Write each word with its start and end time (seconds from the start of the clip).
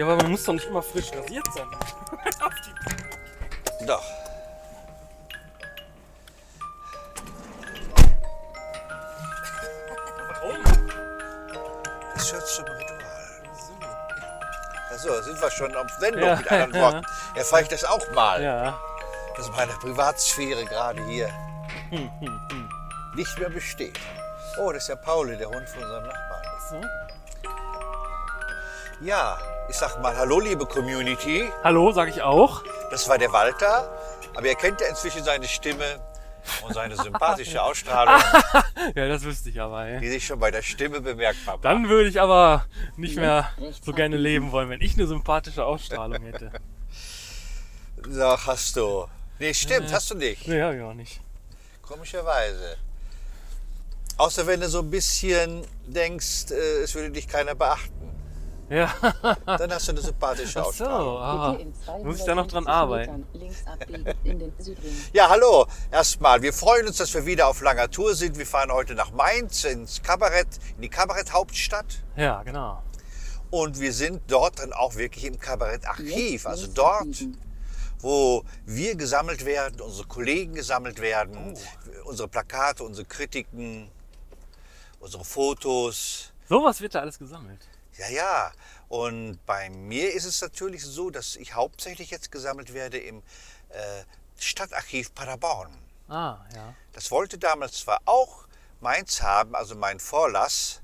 Ja, 0.00 0.06
aber 0.06 0.16
man 0.16 0.30
muss 0.30 0.44
doch 0.44 0.54
nicht 0.54 0.66
immer 0.66 0.82
frisch 0.82 1.10
rasiert 1.12 1.44
sein. 1.52 1.66
Auf 2.40 2.54
die 2.64 3.84
Doch. 3.84 4.02
Warum? 10.28 10.56
Das 12.14 12.32
hört 12.32 12.46
zum 12.48 12.64
Ritual. 12.64 12.98
Achso, 14.90 15.20
sind 15.22 15.38
wir 15.42 15.50
schon 15.50 15.76
auf 15.76 15.90
Sendung 15.98 16.22
Ja, 16.22 16.36
mit 16.36 16.50
anderen 16.50 16.74
ja. 16.74 16.80
Worten. 16.92 17.06
Ja, 17.36 17.44
fahre 17.44 17.62
ich 17.62 17.68
das 17.68 17.84
auch 17.84 18.10
mal. 18.12 18.42
Ja. 18.42 18.80
dass 19.36 19.50
meine 19.50 19.72
Privatsphäre 19.72 20.64
gerade 20.64 21.04
hier 21.04 21.28
Hm, 21.90 22.10
nicht 23.16 23.38
mehr 23.38 23.50
besteht. 23.50 23.98
Oh, 24.58 24.72
das 24.72 24.84
ist 24.84 24.88
der 24.88 24.96
Pauli, 24.96 25.36
der 25.36 25.48
Hund 25.48 25.68
von 25.68 25.82
unserem 25.82 26.04
Nachbarn. 26.06 26.42
So. 26.70 26.80
Ja, 29.02 29.36
ich 29.70 29.76
sag 29.76 30.02
mal 30.02 30.16
Hallo, 30.16 30.40
liebe 30.40 30.66
Community. 30.66 31.48
Hallo, 31.62 31.92
sag 31.92 32.08
ich 32.08 32.20
auch. 32.22 32.64
Das 32.90 33.08
war 33.08 33.18
der 33.18 33.32
Walter, 33.32 33.96
aber 34.34 34.46
ihr 34.46 34.56
kennt 34.56 34.80
ja 34.80 34.88
inzwischen 34.88 35.22
seine 35.22 35.46
Stimme 35.46 36.00
und 36.62 36.74
seine 36.74 36.96
sympathische 36.96 37.62
Ausstrahlung, 37.62 38.20
Ja, 38.96 39.06
das 39.06 39.22
wüsste 39.22 39.50
ich 39.50 39.60
aber. 39.60 39.86
Ey. 39.86 40.00
die 40.00 40.08
sich 40.08 40.26
schon 40.26 40.40
bei 40.40 40.50
der 40.50 40.62
Stimme 40.62 41.00
bemerkbar 41.00 41.54
macht. 41.54 41.64
Dann 41.64 41.88
würde 41.88 42.08
ich 42.08 42.20
aber 42.20 42.64
nicht 42.96 43.14
mehr 43.14 43.48
so 43.80 43.92
gerne 43.92 44.16
leben 44.16 44.50
wollen, 44.50 44.70
wenn 44.70 44.80
ich 44.80 44.94
eine 44.94 45.06
sympathische 45.06 45.64
Ausstrahlung 45.64 46.20
hätte. 46.22 46.50
Sag, 48.08 48.46
hast 48.48 48.74
du. 48.74 49.06
Nee, 49.38 49.54
stimmt, 49.54 49.92
hast 49.92 50.10
du 50.10 50.16
nicht. 50.16 50.48
Nee, 50.48 50.60
hab 50.62 50.74
ich 50.74 50.82
auch 50.82 50.94
nicht. 50.94 51.20
Komischerweise. 51.82 52.76
Außer 54.16 54.48
wenn 54.48 54.60
du 54.60 54.68
so 54.68 54.80
ein 54.80 54.90
bisschen 54.90 55.64
denkst, 55.86 56.50
äh, 56.50 56.82
es 56.82 56.94
würde 56.96 57.10
dich 57.10 57.28
keiner 57.28 57.54
beachten. 57.54 58.09
Ja. 58.70 58.94
Dann 59.46 59.72
hast 59.72 59.88
du 59.88 59.92
eine 59.92 60.00
sympathische 60.00 60.60
Ach 60.60 60.64
so, 60.72 60.84
Ausstrahlung. 60.86 61.16
ah. 61.18 61.56
250 61.84 62.04
Muss 62.04 62.18
ich 62.20 62.24
da 62.24 62.34
noch 62.36 62.46
dran 62.46 62.66
arbeiten? 62.66 63.26
Ja, 65.12 65.28
hallo. 65.28 65.66
Erstmal, 65.90 66.40
wir 66.42 66.52
freuen 66.52 66.86
uns, 66.86 66.98
dass 66.98 67.12
wir 67.12 67.26
wieder 67.26 67.48
auf 67.48 67.60
langer 67.60 67.90
Tour 67.90 68.14
sind. 68.14 68.38
Wir 68.38 68.46
fahren 68.46 68.70
heute 68.70 68.94
nach 68.94 69.10
Mainz 69.10 69.64
ins 69.64 70.00
Kabarett, 70.02 70.46
in 70.76 70.82
die 70.82 70.88
Kabaretthauptstadt. 70.88 72.02
Ja, 72.16 72.42
genau. 72.44 72.80
Und 73.50 73.80
wir 73.80 73.92
sind 73.92 74.22
dort 74.28 74.60
dann 74.60 74.72
auch 74.72 74.94
wirklich 74.94 75.24
im 75.24 75.38
Kabarettarchiv. 75.40 76.46
Also 76.46 76.68
dort, 76.68 77.08
wo 77.98 78.44
wir 78.66 78.94
gesammelt 78.94 79.44
werden, 79.44 79.80
unsere 79.80 80.06
Kollegen 80.06 80.54
gesammelt 80.54 81.00
werden, 81.00 81.56
Oh. 81.56 82.08
unsere 82.08 82.28
Plakate, 82.28 82.84
unsere 82.84 83.06
Kritiken, 83.08 83.90
unsere 85.00 85.24
Fotos. 85.24 86.32
Sowas 86.48 86.80
wird 86.80 86.94
da 86.94 87.00
alles 87.00 87.18
gesammelt. 87.18 87.66
Ja, 88.00 88.08
ja. 88.08 88.52
Und 88.88 89.44
bei 89.46 89.68
mir 89.68 90.12
ist 90.14 90.24
es 90.24 90.40
natürlich 90.40 90.82
so, 90.82 91.10
dass 91.10 91.36
ich 91.36 91.54
hauptsächlich 91.54 92.10
jetzt 92.10 92.32
gesammelt 92.32 92.72
werde 92.72 92.98
im 92.98 93.18
äh, 93.68 94.04
Stadtarchiv 94.38 95.14
Paderborn. 95.14 95.76
Ah, 96.08 96.38
ja. 96.54 96.74
Das 96.92 97.10
wollte 97.10 97.38
damals 97.38 97.80
zwar 97.80 98.00
auch 98.06 98.46
Mainz 98.80 99.20
haben, 99.20 99.54
also 99.54 99.74
mein 99.76 100.00
Vorlass. 100.00 100.80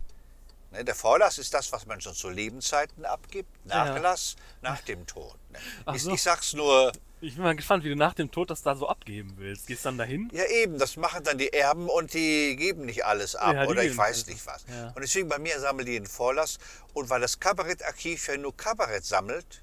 Ne, 0.71 0.85
der 0.85 0.95
Vorlass 0.95 1.39
ist 1.39 1.55
das, 1.55 1.73
was 1.73 1.87
man 1.87 2.01
schon 2.01 2.15
zu 2.15 2.29
Lebenszeiten 2.29 3.07
abgibt. 3.07 3.51
Ja. 3.65 3.87
Nachlass 3.87 4.37
nach 4.61 4.83
dem 4.83 5.07
Tod. 5.07 5.37
Ne. 5.51 5.59
Ich, 5.95 6.03
so. 6.03 6.13
ich 6.13 6.23
sag's 6.23 6.53
nur, 6.53 6.93
Ich 7.23 7.35
bin 7.35 7.45
mal 7.45 7.57
gespannt, 7.57 7.83
wie 7.83 7.89
du 7.89 7.97
nach 7.97 8.13
dem 8.13 8.31
Tod 8.31 8.51
das 8.51 8.63
da 8.63 8.77
so 8.77 8.89
abgeben 8.89 9.33
willst. 9.37 9.67
Gehst 9.67 9.87
dann 9.87 9.97
dahin? 9.97 10.29
ja 10.35 10.45
eben, 10.45 10.79
das 10.79 10.97
machen 10.97 11.25
dann 11.25 11.39
die 11.39 11.51
Erben 11.53 11.89
und 11.89 12.13
die 12.13 12.57
geben 12.57 12.85
nicht 12.85 13.07
alles 13.07 13.35
ab 13.35 13.55
Ja, 13.55 13.67
oder 13.67 13.83
ich 13.85 13.97
weiß 13.97 14.27
nicht 14.27 14.45
was. 14.47 14.67
Ja. 14.69 14.89
Und 14.89 15.01
deswegen 15.01 15.29
bei 15.29 15.39
mir 15.39 15.59
sammeln 15.59 15.87
die 15.87 15.95
den 15.95 16.07
Vorlass. 16.07 16.59
Und 16.93 17.09
weil 17.09 17.21
das 17.23 17.41
Kabarettarchiv 17.41 18.29
ja 18.29 18.37
nur 18.37 18.55
Kabarett 18.55 19.05
sammelt 19.05 19.63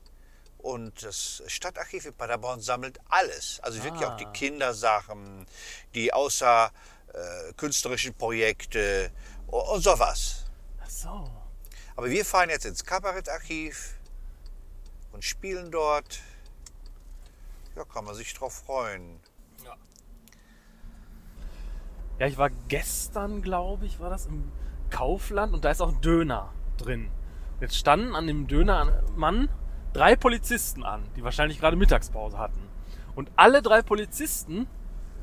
und 0.57 1.03
das 1.03 1.43
Stadtarchiv 1.45 2.05
in 2.07 2.13
Paderborn 2.15 2.59
sammelt 2.59 2.99
alles. 3.09 3.59
Also 3.61 3.83
wirklich 3.83 4.05
auch 4.05 4.17
die 4.17 4.25
Ah. 4.25 4.31
Kindersachen, 4.31 5.45
die 5.93 6.11
außer 6.11 6.71
äh, 7.13 7.53
künstlerischen 7.53 8.15
Projekte 8.15 9.11
und, 9.45 9.61
und 9.61 9.81
sowas. 9.83 10.45
Ach 10.83 10.89
so. 10.89 11.29
Aber 11.95 12.09
wir 12.09 12.25
fahren 12.25 12.49
jetzt 12.49 12.65
ins 12.65 12.83
Kabarettarchiv 12.83 13.93
und 15.11 15.23
spielen 15.23 15.69
dort. 15.69 16.19
Ja, 17.75 17.83
kann 17.85 18.05
man 18.05 18.15
sich 18.15 18.33
drauf 18.33 18.53
freuen. 18.65 19.19
Ja, 22.19 22.27
ich 22.27 22.37
war 22.37 22.51
gestern, 22.67 23.41
glaube 23.41 23.85
ich, 23.87 23.99
war 23.99 24.09
das 24.11 24.27
im 24.27 24.51
Kaufland 24.91 25.53
und 25.53 25.65
da 25.65 25.71
ist 25.71 25.81
auch 25.81 25.89
ein 25.89 26.01
Döner 26.01 26.53
drin. 26.77 27.09
Jetzt 27.59 27.75
standen 27.75 28.15
an 28.15 28.27
dem 28.27 28.45
Dönermann 28.47 29.49
drei 29.93 30.15
Polizisten 30.15 30.83
an, 30.83 31.03
die 31.15 31.23
wahrscheinlich 31.23 31.59
gerade 31.59 31.75
Mittagspause 31.75 32.37
hatten. 32.37 32.61
Und 33.15 33.31
alle 33.35 33.61
drei 33.63 33.81
Polizisten, 33.81 34.67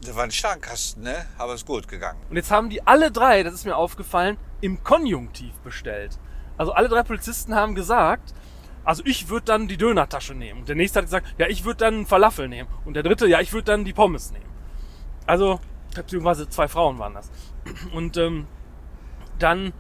Das 0.04 0.16
war 0.16 0.24
ein 0.24 0.30
Starnkasten, 0.32 1.04
ne? 1.04 1.26
Aber 1.38 1.54
ist 1.54 1.66
gut 1.66 1.86
gegangen. 1.86 2.20
und 2.28 2.36
jetzt 2.36 2.50
haben 2.50 2.70
die 2.70 2.84
alle 2.86 3.12
drei, 3.12 3.44
das 3.44 3.54
ist 3.54 3.64
mir 3.66 3.76
aufgefallen, 3.76 4.36
im 4.60 4.82
Konjunktiv 4.82 5.54
bestellt. 5.60 6.18
Also 6.56 6.72
alle 6.72 6.88
drei 6.88 7.02
Polizisten 7.04 7.54
haben 7.54 7.74
gesagt, 7.76 8.34
also 8.84 9.02
ich 9.04 9.28
würde 9.28 9.46
dann 9.46 9.68
die 9.68 9.76
Dönertasche 9.76 10.34
nehmen. 10.34 10.60
Und 10.60 10.68
der 10.68 10.76
nächste 10.76 10.98
hat 10.98 11.06
gesagt, 11.06 11.34
ja, 11.38 11.46
ich 11.46 11.64
würde 11.64 11.78
dann 11.78 12.06
Falafel 12.06 12.48
nehmen. 12.48 12.68
Und 12.84 12.94
der 12.94 13.02
dritte, 13.02 13.26
ja, 13.26 13.40
ich 13.40 13.52
würde 13.52 13.64
dann 13.64 13.84
die 13.84 13.92
Pommes 13.92 14.32
nehmen. 14.32 14.48
Also, 15.26 15.60
beziehungsweise 15.94 16.48
zwei 16.48 16.68
Frauen 16.68 16.98
waren 16.98 17.14
das. 17.14 17.30
Und 17.92 18.16
ähm, 18.16 18.46
dann 19.38 19.72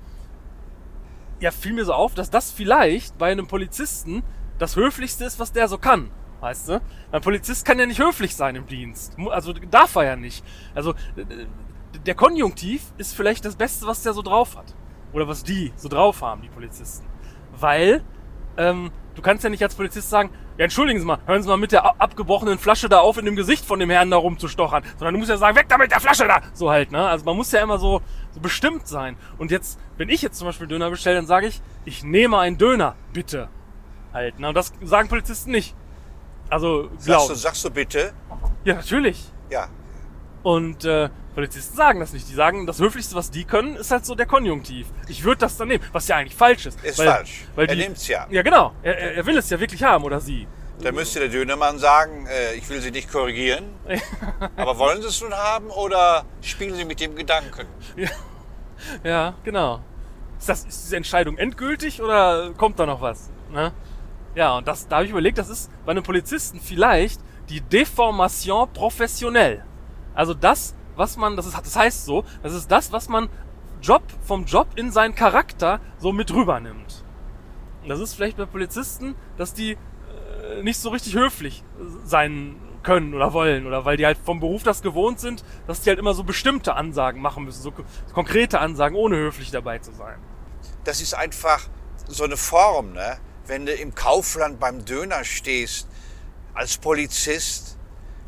ja, 1.40 1.50
fiel 1.50 1.72
mir 1.72 1.84
so 1.84 1.94
auf, 1.94 2.14
dass 2.14 2.30
das 2.30 2.50
vielleicht 2.50 3.16
bei 3.18 3.32
einem 3.32 3.46
Polizisten 3.46 4.22
das 4.58 4.76
Höflichste 4.76 5.24
ist, 5.24 5.38
was 5.38 5.52
der 5.52 5.68
so 5.68 5.78
kann. 5.78 6.10
Weißt 6.40 6.68
du? 6.68 6.80
Ein 7.12 7.20
Polizist 7.20 7.64
kann 7.64 7.78
ja 7.78 7.86
nicht 7.86 8.00
höflich 8.00 8.34
sein 8.34 8.56
im 8.56 8.66
Dienst. 8.66 9.16
Also 9.30 9.52
darf 9.52 9.94
er 9.96 10.04
ja 10.04 10.16
nicht. 10.16 10.44
Also 10.74 10.94
der 12.06 12.14
Konjunktiv 12.14 12.82
ist 12.96 13.14
vielleicht 13.14 13.44
das 13.44 13.56
Beste, 13.56 13.86
was 13.86 14.02
der 14.02 14.12
so 14.12 14.22
drauf 14.22 14.56
hat. 14.56 14.74
Oder 15.12 15.28
was 15.28 15.42
die 15.44 15.72
so 15.76 15.88
drauf 15.88 16.22
haben, 16.22 16.42
die 16.42 16.48
Polizisten. 16.48 17.06
Weil 17.52 18.04
ähm, 18.56 18.90
du 19.14 19.22
kannst 19.22 19.44
ja 19.44 19.50
nicht 19.50 19.62
als 19.62 19.74
Polizist 19.74 20.10
sagen, 20.10 20.30
ja 20.58 20.64
entschuldigen 20.64 21.00
Sie 21.00 21.06
mal, 21.06 21.18
hören 21.26 21.42
Sie 21.42 21.48
mal 21.48 21.56
mit 21.56 21.72
der 21.72 22.00
abgebrochenen 22.00 22.58
Flasche 22.58 22.88
da 22.88 23.00
auf, 23.00 23.18
in 23.18 23.24
dem 23.24 23.36
Gesicht 23.36 23.64
von 23.64 23.78
dem 23.78 23.90
Herrn 23.90 24.10
da 24.10 24.16
rumzustochern. 24.16 24.82
Sondern 24.98 25.14
du 25.14 25.18
musst 25.18 25.30
ja 25.30 25.36
sagen, 25.36 25.56
weg 25.56 25.66
da 25.68 25.78
mit 25.78 25.90
der 25.90 26.00
Flasche 26.00 26.26
da! 26.26 26.40
So 26.52 26.70
halt, 26.70 26.92
ne? 26.92 27.08
Also 27.08 27.24
man 27.24 27.36
muss 27.36 27.50
ja 27.52 27.62
immer 27.62 27.78
so, 27.78 28.02
so 28.32 28.40
bestimmt 28.40 28.86
sein. 28.86 29.16
Und 29.38 29.50
jetzt, 29.50 29.78
wenn 29.96 30.08
ich 30.08 30.22
jetzt 30.22 30.38
zum 30.38 30.46
Beispiel 30.46 30.66
Döner 30.66 30.90
bestelle, 30.90 31.16
dann 31.16 31.26
sage 31.26 31.46
ich, 31.46 31.60
ich 31.84 32.04
nehme 32.04 32.38
einen 32.38 32.58
Döner, 32.58 32.94
bitte. 33.12 33.48
Halt, 34.12 34.38
ne? 34.38 34.48
Und 34.48 34.54
das 34.54 34.72
sagen 34.82 35.08
Polizisten 35.08 35.50
nicht. 35.50 35.74
Also, 36.48 36.90
Sagst 36.96 37.06
glaub. 37.06 37.28
du, 37.28 37.34
sagst 37.34 37.64
du 37.64 37.70
bitte? 37.70 38.12
Ja, 38.64 38.74
natürlich. 38.74 39.32
Ja. 39.50 39.68
Und 40.42 40.84
äh, 40.84 41.10
Polizisten 41.34 41.76
sagen 41.76 42.00
das 42.00 42.12
nicht. 42.12 42.28
Die 42.28 42.34
sagen, 42.34 42.66
das 42.66 42.78
Höflichste, 42.80 43.14
was 43.14 43.30
die 43.30 43.44
können, 43.44 43.76
ist 43.76 43.90
halt 43.90 44.04
so 44.06 44.14
der 44.14 44.26
Konjunktiv. 44.26 44.86
Ich 45.08 45.24
würde 45.24 45.40
das 45.40 45.56
dann 45.56 45.68
nehmen, 45.68 45.84
was 45.92 46.08
ja 46.08 46.16
eigentlich 46.16 46.36
falsch 46.36 46.66
ist. 46.66 46.82
Ist 46.84 46.98
weil, 46.98 47.08
falsch. 47.08 47.44
Weil 47.54 47.68
er 47.68 47.74
die, 47.74 47.82
nimmt's 47.82 48.08
ja. 48.08 48.26
Ja, 48.30 48.42
genau. 48.42 48.72
Er, 48.82 49.16
er 49.16 49.26
will 49.26 49.36
es 49.36 49.50
ja 49.50 49.60
wirklich 49.60 49.82
haben, 49.82 50.04
oder 50.04 50.20
sie. 50.20 50.46
Dann 50.82 50.94
müsste 50.94 51.20
der 51.20 51.28
Dönermann 51.28 51.78
sagen, 51.78 52.26
äh, 52.26 52.54
ich 52.54 52.68
will 52.70 52.80
Sie 52.80 52.90
nicht 52.90 53.12
korrigieren. 53.12 53.64
aber 54.56 54.78
wollen 54.78 55.02
Sie 55.02 55.08
es 55.08 55.20
nun 55.20 55.34
haben 55.34 55.68
oder 55.68 56.24
spielen 56.40 56.74
Sie 56.74 56.86
mit 56.86 57.00
dem 57.00 57.14
Gedanken? 57.14 57.66
Ja, 59.04 59.34
genau. 59.44 59.80
Ist, 60.38 60.48
das, 60.48 60.64
ist 60.64 60.84
diese 60.84 60.96
Entscheidung 60.96 61.36
endgültig 61.36 62.00
oder 62.00 62.52
kommt 62.56 62.78
da 62.78 62.86
noch 62.86 63.02
was? 63.02 63.28
Ne? 63.52 63.72
Ja, 64.34 64.56
und 64.56 64.66
das, 64.66 64.88
da 64.88 64.96
habe 64.96 65.04
ich 65.04 65.10
überlegt, 65.10 65.36
das 65.36 65.50
ist 65.50 65.70
bei 65.84 65.90
einem 65.90 66.02
Polizisten 66.02 66.60
vielleicht 66.60 67.20
die 67.50 67.60
Deformation 67.60 68.72
professionell. 68.72 69.62
Also 70.14 70.34
das, 70.34 70.74
was 70.96 71.16
man, 71.16 71.36
das, 71.36 71.46
ist, 71.46 71.56
das 71.56 71.76
heißt 71.76 72.04
so, 72.04 72.24
das 72.42 72.52
ist 72.54 72.70
das, 72.70 72.92
was 72.92 73.08
man 73.08 73.28
Job 73.80 74.02
vom 74.22 74.44
Job 74.44 74.68
in 74.76 74.90
seinen 74.90 75.14
Charakter 75.14 75.80
so 75.98 76.12
mit 76.12 76.32
rübernimmt. 76.32 77.04
Das 77.86 77.98
ist 78.00 78.14
vielleicht 78.14 78.36
bei 78.36 78.44
Polizisten, 78.44 79.14
dass 79.38 79.54
die 79.54 79.72
äh, 79.72 80.62
nicht 80.62 80.78
so 80.78 80.90
richtig 80.90 81.14
höflich 81.14 81.64
sein 82.04 82.56
können 82.82 83.14
oder 83.14 83.32
wollen 83.32 83.66
oder 83.66 83.84
weil 83.84 83.96
die 83.96 84.06
halt 84.06 84.18
vom 84.18 84.40
Beruf 84.40 84.62
das 84.62 84.82
gewohnt 84.82 85.20
sind, 85.20 85.44
dass 85.66 85.80
die 85.82 85.90
halt 85.90 85.98
immer 85.98 86.14
so 86.14 86.24
bestimmte 86.24 86.74
Ansagen 86.74 87.20
machen 87.20 87.44
müssen, 87.44 87.62
so 87.62 87.72
ko- 87.72 87.84
konkrete 88.14 88.58
Ansagen, 88.60 88.96
ohne 88.96 89.16
höflich 89.16 89.50
dabei 89.50 89.78
zu 89.78 89.92
sein. 89.92 90.18
Das 90.84 91.00
ist 91.00 91.14
einfach 91.14 91.68
so 92.06 92.24
eine 92.24 92.36
Form, 92.36 92.92
ne? 92.92 93.18
Wenn 93.46 93.66
du 93.66 93.72
im 93.72 93.94
Kaufland 93.94 94.60
beim 94.60 94.84
Döner 94.84 95.24
stehst 95.24 95.88
als 96.54 96.76
Polizist, 96.78 97.78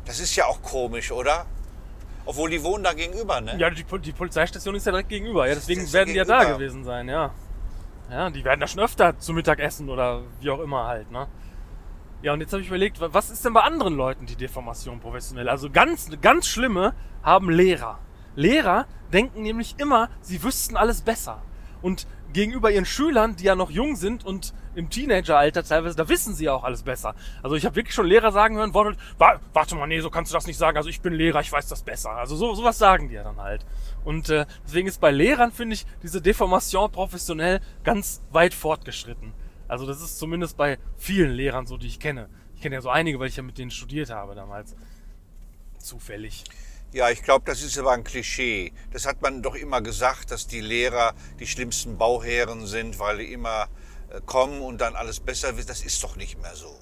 das 0.05 0.19
ist 0.19 0.35
ja 0.35 0.45
auch 0.45 0.61
komisch, 0.61 1.11
oder? 1.11 1.45
Obwohl 2.25 2.49
die 2.49 2.63
wohnen 2.63 2.83
da 2.83 2.93
gegenüber, 2.93 3.41
ne? 3.41 3.57
Ja, 3.57 3.69
die, 3.69 3.83
die 3.83 4.11
Polizeistation 4.13 4.75
ist 4.75 4.85
ja 4.85 4.91
direkt 4.91 5.09
gegenüber, 5.09 5.47
ja, 5.47 5.55
deswegen 5.55 5.91
werden 5.91 6.09
die 6.09 6.15
ja 6.15 6.25
da 6.25 6.43
gewesen 6.53 6.83
sein, 6.83 7.09
ja. 7.09 7.31
Ja, 8.09 8.29
die 8.29 8.43
werden 8.43 8.59
da 8.59 8.67
schon 8.67 8.79
öfter 8.81 9.17
zu 9.19 9.33
Mittag 9.33 9.59
essen 9.59 9.89
oder 9.89 10.21
wie 10.39 10.49
auch 10.49 10.59
immer 10.59 10.85
halt, 10.87 11.11
ne? 11.11 11.27
Ja, 12.21 12.31
und 12.33 12.39
jetzt 12.39 12.53
habe 12.53 12.61
ich 12.61 12.67
überlegt, 12.69 13.01
wa- 13.01 13.09
was 13.11 13.29
ist 13.29 13.43
denn 13.43 13.51
bei 13.53 13.61
anderen 13.61 13.95
Leuten 13.95 14.25
die 14.25 14.35
Deformation 14.37 14.99
professionell? 15.01 15.49
Also 15.49 15.69
ganz, 15.69 16.09
ganz 16.21 16.47
schlimme 16.47 16.93
haben 17.21 17.49
Lehrer. 17.49 17.99
Lehrer 18.35 18.85
denken 19.11 19.41
nämlich 19.41 19.75
immer, 19.77 20.09
sie 20.21 20.41
wüssten 20.41 20.77
alles 20.77 21.01
besser. 21.01 21.41
Und 21.81 22.07
gegenüber 22.33 22.71
ihren 22.71 22.85
Schülern, 22.85 23.35
die 23.35 23.43
ja 23.45 23.55
noch 23.55 23.69
jung 23.71 23.95
sind 23.95 24.25
und 24.25 24.53
im 24.75 24.89
Teenageralter 24.89 25.63
teilweise, 25.63 25.95
da 25.95 26.09
wissen 26.09 26.33
sie 26.33 26.45
ja 26.45 26.53
auch 26.53 26.63
alles 26.63 26.81
besser. 26.83 27.13
Also 27.43 27.55
ich 27.55 27.65
habe 27.65 27.75
wirklich 27.75 27.93
schon 27.93 28.07
Lehrer 28.07 28.31
sagen 28.31 28.55
hören, 28.57 28.73
warte, 28.73 28.97
wa- 29.19 29.39
warte 29.53 29.75
mal, 29.75 29.85
nee, 29.87 29.99
so 29.99 30.09
kannst 30.09 30.31
du 30.31 30.35
das 30.35 30.47
nicht 30.47 30.57
sagen. 30.57 30.75
Also 30.77 30.89
ich 30.89 31.01
bin 31.01 31.13
Lehrer, 31.13 31.41
ich 31.41 31.51
weiß 31.51 31.67
das 31.67 31.83
besser. 31.83 32.11
Also 32.11 32.35
so 32.35 32.55
sowas 32.55 32.77
sagen 32.79 33.07
die 33.07 33.15
ja 33.15 33.23
dann 33.23 33.37
halt. 33.39 33.65
Und 34.03 34.29
äh, 34.29 34.45
deswegen 34.65 34.87
ist 34.87 34.99
bei 34.99 35.11
Lehrern, 35.11 35.51
finde 35.51 35.75
ich, 35.75 35.85
diese 36.01 36.21
Deformation 36.21 36.91
professionell 36.91 37.61
ganz 37.83 38.21
weit 38.31 38.53
fortgeschritten. 38.53 39.31
Also 39.67 39.85
das 39.85 40.01
ist 40.01 40.17
zumindest 40.17 40.57
bei 40.57 40.79
vielen 40.97 41.31
Lehrern 41.31 41.65
so, 41.67 41.77
die 41.77 41.87
ich 41.87 41.99
kenne. 41.99 42.27
Ich 42.55 42.61
kenne 42.61 42.75
ja 42.75 42.81
so 42.81 42.89
einige, 42.89 43.19
weil 43.19 43.27
ich 43.27 43.37
ja 43.37 43.43
mit 43.43 43.57
denen 43.57 43.71
studiert 43.71 44.09
habe 44.09 44.35
damals. 44.35 44.75
Zufällig. 45.77 46.43
Ja, 46.93 47.09
ich 47.09 47.23
glaube, 47.23 47.43
das 47.45 47.61
ist 47.63 47.77
aber 47.77 47.91
ein 47.91 48.03
Klischee. 48.03 48.71
Das 48.91 49.05
hat 49.07 49.21
man 49.21 49.41
doch 49.41 49.55
immer 49.55 49.81
gesagt, 49.81 50.29
dass 50.29 50.45
die 50.45 50.61
Lehrer 50.61 51.13
die 51.39 51.47
schlimmsten 51.47 51.97
Bauherren 51.97 52.67
sind, 52.67 52.99
weil 52.99 53.17
die 53.17 53.33
immer 53.33 53.67
äh, 54.09 54.21
kommen 54.25 54.61
und 54.61 54.79
dann 54.79 54.95
alles 54.95 55.19
besser 55.19 55.57
wird. 55.57 55.69
Das 55.69 55.83
ist 55.83 56.03
doch 56.03 56.15
nicht 56.15 56.39
mehr 56.41 56.55
so. 56.55 56.79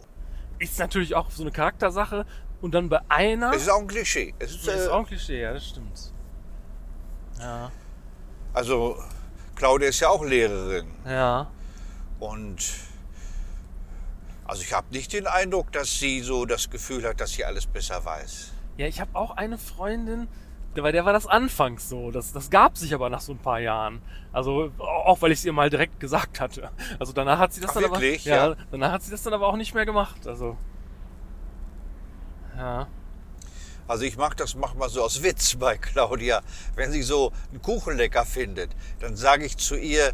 Ist 0.59 0.77
natürlich 0.79 1.15
auch 1.15 1.31
so 1.31 1.43
eine 1.43 1.51
Charaktersache. 1.51 2.25
Und 2.61 2.75
dann 2.75 2.89
bei 2.89 2.99
einer. 3.07 3.53
Es 3.53 3.63
ist 3.63 3.69
auch 3.69 3.79
ein 3.79 3.87
Klischee. 3.87 4.35
Es 4.37 4.51
ist, 4.51 4.67
Das 4.67 4.81
ist 4.81 4.87
äh, 4.87 4.89
auch 4.89 4.99
ein 4.99 5.05
Klischee, 5.05 5.41
ja, 5.41 5.53
das 5.53 5.67
stimmt. 5.67 6.13
Ja. 7.39 7.71
also, 8.53 9.01
Claudia 9.55 9.87
ist 9.89 9.99
ja 10.01 10.09
auch 10.09 10.23
Lehrerin. 10.23 10.91
Ja. 11.05 11.49
Und 12.19 12.63
also 14.45 14.63
ich 14.63 14.73
habe 14.73 14.87
nicht 14.91 15.13
den 15.13 15.27
Eindruck, 15.27 15.71
dass 15.71 15.97
sie 15.97 16.21
so 16.21 16.45
das 16.45 16.69
Gefühl 16.69 17.07
hat, 17.07 17.21
dass 17.21 17.31
sie 17.31 17.45
alles 17.45 17.65
besser 17.65 18.03
weiß. 18.03 18.51
Ja, 18.81 18.87
ich 18.87 18.99
habe 18.99 19.11
auch 19.15 19.37
eine 19.37 19.59
Freundin, 19.59 20.27
bei 20.73 20.91
der 20.91 21.05
war 21.05 21.13
das 21.13 21.27
anfangs 21.27 21.87
so. 21.87 22.09
Das, 22.09 22.33
das 22.33 22.49
gab 22.49 22.79
sich 22.79 22.95
aber 22.95 23.11
nach 23.11 23.21
so 23.21 23.31
ein 23.33 23.37
paar 23.37 23.59
Jahren. 23.59 24.01
Also 24.33 24.71
auch 24.79 25.21
weil 25.21 25.31
ich 25.31 25.37
es 25.37 25.45
ihr 25.45 25.53
mal 25.53 25.69
direkt 25.69 25.99
gesagt 25.99 26.39
hatte. 26.39 26.71
Also 26.97 27.13
danach 27.13 27.37
hat 27.37 27.53
sie 27.53 27.61
das 27.61 27.69
Ach, 27.69 27.73
dann 27.75 27.83
wirklich? 27.83 28.25
aber. 28.31 28.35
Ja, 28.41 28.49
Ja. 28.49 28.55
danach 28.71 28.93
hat 28.93 29.03
sie 29.03 29.11
das 29.11 29.21
dann 29.21 29.33
aber 29.35 29.45
auch 29.49 29.55
nicht 29.55 29.75
mehr 29.75 29.85
gemacht. 29.85 30.25
Also. 30.25 30.57
Ja. 32.57 32.87
Also 33.87 34.03
ich 34.03 34.17
mache 34.17 34.35
das 34.35 34.55
manchmal 34.55 34.89
so 34.89 35.03
aus 35.03 35.21
Witz 35.21 35.55
bei 35.57 35.77
Claudia. 35.77 36.41
Wenn 36.73 36.91
sie 36.91 37.03
so 37.03 37.31
einen 37.51 37.61
Kuchen 37.61 37.97
lecker 37.97 38.25
findet, 38.25 38.71
dann 38.99 39.15
sage 39.15 39.45
ich 39.45 39.57
zu 39.57 39.75
ihr, 39.75 40.07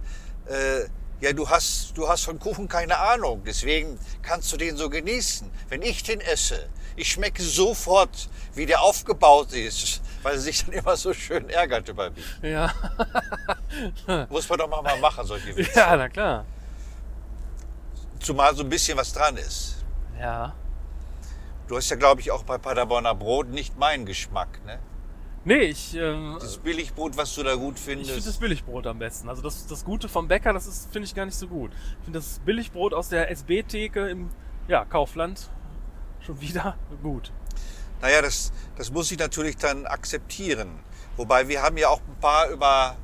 äh, 0.48 0.90
ja, 1.22 1.32
du 1.32 1.50
hast, 1.50 1.98
du 1.98 2.10
hast 2.10 2.26
von 2.26 2.38
Kuchen 2.38 2.68
keine 2.68 2.98
Ahnung, 2.98 3.44
deswegen 3.46 3.98
kannst 4.24 4.52
du 4.52 4.58
den 4.58 4.76
so 4.76 4.90
genießen. 4.90 5.50
Wenn 5.70 5.82
ich 5.84 6.04
den 6.04 6.20
esse, 6.20 6.68
ich 6.98 7.12
schmecke 7.12 7.42
sofort, 7.42 8.28
wie 8.56 8.66
der 8.66 8.82
aufgebaut 8.82 9.54
ist, 9.54 10.02
weil 10.24 10.38
sie 10.38 10.46
sich 10.46 10.66
dann 10.66 10.74
immer 10.74 10.98
so 10.98 11.14
schön 11.14 11.48
ärgert 11.50 11.88
über 11.88 12.10
mich. 12.10 12.26
Ja. 12.42 12.74
Muss 14.30 14.50
man 14.50 14.60
doch 14.60 14.68
mal 14.70 15.00
machen, 15.00 15.26
solche 15.26 15.56
Witze. 15.56 15.80
ja, 15.80 15.96
na 15.96 16.10
klar. 16.10 16.46
Zumal 18.20 18.56
so 18.56 18.64
ein 18.64 18.70
bisschen 18.70 18.98
was 18.98 19.14
dran 19.14 19.38
ist. 19.38 19.86
Ja. 20.20 20.54
Du 21.68 21.78
hast 21.78 21.90
ja, 21.90 21.96
glaube 21.96 22.22
ich, 22.22 22.32
auch 22.32 22.44
bei 22.44 22.58
Paderborner 22.58 23.14
Brot 23.14 23.50
nicht 23.50 23.78
meinen 23.78 24.06
Geschmack, 24.06 24.60
ne? 24.66 24.80
Nee, 25.46 25.66
ich, 25.66 25.96
ähm, 25.96 26.38
Das 26.40 26.58
Billigbrot, 26.58 27.16
was 27.16 27.34
du 27.36 27.44
da 27.44 27.56
gut 27.56 27.76
ich 27.78 27.82
finde 27.82 28.06
findest. 28.06 28.28
das 28.28 28.38
Billigbrot 28.38 28.88
am 28.88 29.00
besten. 29.00 29.30
Also 29.30 29.42
das, 29.42 29.68
das 29.68 29.86
Gute 29.86 30.10
vom 30.10 30.28
Bäcker, 30.28 30.52
das 30.52 30.66
ist, 30.68 30.92
finde 30.92 31.06
ich 31.06 31.16
gar 31.16 31.26
nicht 31.26 31.38
so 31.38 31.48
gut. 31.48 31.72
Ich 32.00 32.06
finde 32.06 32.20
das 32.20 32.40
Billigbrot 32.40 32.94
aus 32.94 33.10
der 33.10 33.30
SB-Theke 33.32 34.10
im 34.10 34.30
ja, 34.68 34.84
Kaufland 34.84 35.50
schon 36.28 36.42
wieder 36.42 36.76
gut. 37.02 37.32
Naja, 38.02 38.22
das, 38.22 38.52
das 38.78 38.92
muss 38.92 39.12
ich 39.12 39.18
natürlich 39.18 39.58
dann 39.58 39.86
akzeptieren. 39.88 40.80
Wobei 41.16 41.48
wir 41.48 41.64
haben 41.64 41.78
ja 41.78 41.88
auch 41.90 42.02
ein 42.02 42.20
paar 42.22 42.50
über, 42.50 42.96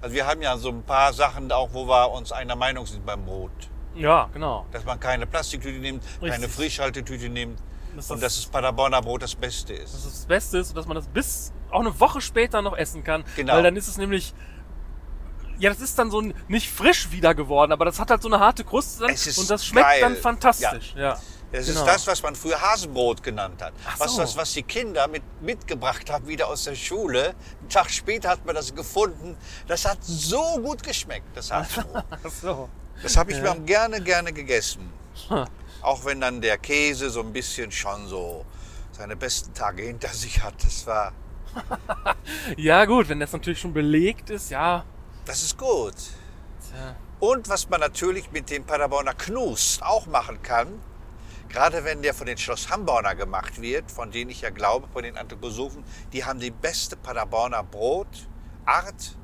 also 0.00 0.14
wir 0.14 0.26
haben 0.26 0.40
ja 0.40 0.56
so 0.56 0.70
ein 0.70 0.82
paar 0.82 1.12
Sachen 1.12 1.52
auch, 1.52 1.68
wo 1.72 1.86
wir 1.86 2.10
uns 2.12 2.32
einer 2.32 2.56
Meinung 2.56 2.86
sind 2.86 3.04
beim 3.04 3.24
Brot. 3.24 3.50
Ja, 3.94 4.30
genau. 4.32 4.64
Dass 4.72 4.84
man 4.84 4.98
keine 4.98 5.26
Plastiktüte 5.26 5.78
nimmt, 5.78 6.02
keine 6.20 6.32
Richtig. 6.34 6.52
Frischhaltetüte 6.52 7.28
nimmt 7.28 7.58
Das 7.96 8.10
und 8.10 8.22
das- 8.22 8.34
dass 8.36 8.42
das 8.44 8.50
Paderborner 8.50 9.02
Brot 9.02 9.22
das 9.22 9.34
Beste 9.34 9.74
ist. 9.74 9.92
dass 9.92 10.04
es 10.06 10.12
das 10.12 10.26
Beste 10.26 10.58
ist 10.58 10.68
und 10.70 10.76
dass 10.76 10.86
man 10.86 10.94
das 10.94 11.08
bis 11.08 11.52
auch 11.70 11.80
eine 11.80 11.98
Woche 12.00 12.20
später 12.20 12.62
noch 12.62 12.76
essen 12.76 13.04
kann. 13.04 13.24
Genau. 13.36 13.54
Weil 13.54 13.64
dann 13.64 13.76
ist 13.76 13.88
es 13.88 13.98
nämlich. 13.98 14.32
Ja, 15.58 15.68
das 15.68 15.80
ist 15.80 15.98
dann 15.98 16.10
so 16.10 16.22
nicht 16.48 16.70
frisch 16.70 17.10
wieder 17.12 17.34
geworden, 17.34 17.72
aber 17.72 17.84
das 17.84 18.00
hat 18.00 18.10
halt 18.10 18.22
so 18.22 18.28
eine 18.28 18.40
harte 18.40 18.64
Kruste 18.64 19.00
dann 19.06 19.10
und 19.10 19.50
das 19.50 19.66
schmeckt 19.66 19.86
geil. 19.86 20.00
dann 20.00 20.16
fantastisch. 20.16 20.94
Ja. 20.96 21.18
Das 21.52 21.66
Genau. 21.66 21.80
ist 21.80 21.86
das, 21.86 22.06
was 22.06 22.22
man 22.22 22.36
früher 22.36 22.60
Hasenbrot 22.60 23.22
genannt 23.22 23.60
hat. 23.60 23.72
Ach 23.86 23.98
was, 23.98 24.14
so. 24.14 24.22
was, 24.22 24.36
was 24.36 24.52
die 24.52 24.62
Kinder 24.62 25.08
mit, 25.08 25.22
mitgebracht 25.42 26.08
haben, 26.10 26.26
wieder 26.28 26.46
aus 26.48 26.64
der 26.64 26.76
Schule. 26.76 27.34
Einen 27.60 27.68
Tag 27.68 27.90
später 27.90 28.28
hat 28.28 28.44
man 28.46 28.54
das 28.54 28.74
gefunden. 28.74 29.36
Das 29.66 29.84
hat 29.84 29.98
so 30.02 30.60
gut 30.62 30.82
geschmeckt, 30.82 31.26
das 31.36 31.50
Hasenbrot. 31.50 32.04
So. 32.40 32.68
Das 33.02 33.16
habe 33.16 33.32
ich 33.32 33.40
mir 33.40 33.54
gerne, 33.60 34.00
gerne 34.02 34.32
gegessen. 34.32 34.92
Auch 35.82 36.04
wenn 36.04 36.20
dann 36.20 36.40
der 36.40 36.58
Käse 36.58 37.08
so 37.10 37.20
ein 37.20 37.32
bisschen 37.32 37.72
schon 37.72 38.06
so 38.06 38.44
seine 38.92 39.16
besten 39.16 39.54
Tage 39.54 39.82
hinter 39.84 40.08
sich 40.08 40.42
hat. 40.42 40.54
Das 40.62 40.86
war, 40.86 41.12
Ja, 42.56 42.84
gut, 42.84 43.08
wenn 43.08 43.20
das 43.20 43.32
natürlich 43.32 43.60
schon 43.60 43.72
belegt 43.72 44.30
ist, 44.30 44.50
ja. 44.50 44.84
das 45.24 45.42
ist 45.42 45.56
gut. 45.58 45.94
Tja. 45.94 46.94
Und 47.18 47.48
was 47.48 47.68
man 47.68 47.80
natürlich 47.80 48.30
mit 48.30 48.50
dem 48.50 48.64
Paderborner 48.64 49.14
Knust 49.14 49.82
auch 49.82 50.06
machen 50.06 50.42
kann, 50.42 50.68
gerade 51.50 51.84
wenn 51.84 52.00
der 52.00 52.14
von 52.14 52.26
den 52.26 52.38
Schloss 52.38 52.70
Hamborner 52.70 53.14
gemacht 53.14 53.60
wird, 53.60 53.90
von 53.90 54.10
denen 54.10 54.30
ich 54.30 54.40
ja 54.40 54.50
glaube, 54.50 54.88
von 54.88 55.02
den 55.02 55.18
Anthroposophen, 55.18 55.84
die 56.12 56.24
haben 56.24 56.40
die 56.40 56.50
beste 56.50 56.96
Paderborner 56.96 57.62
Brotart. 57.64 59.16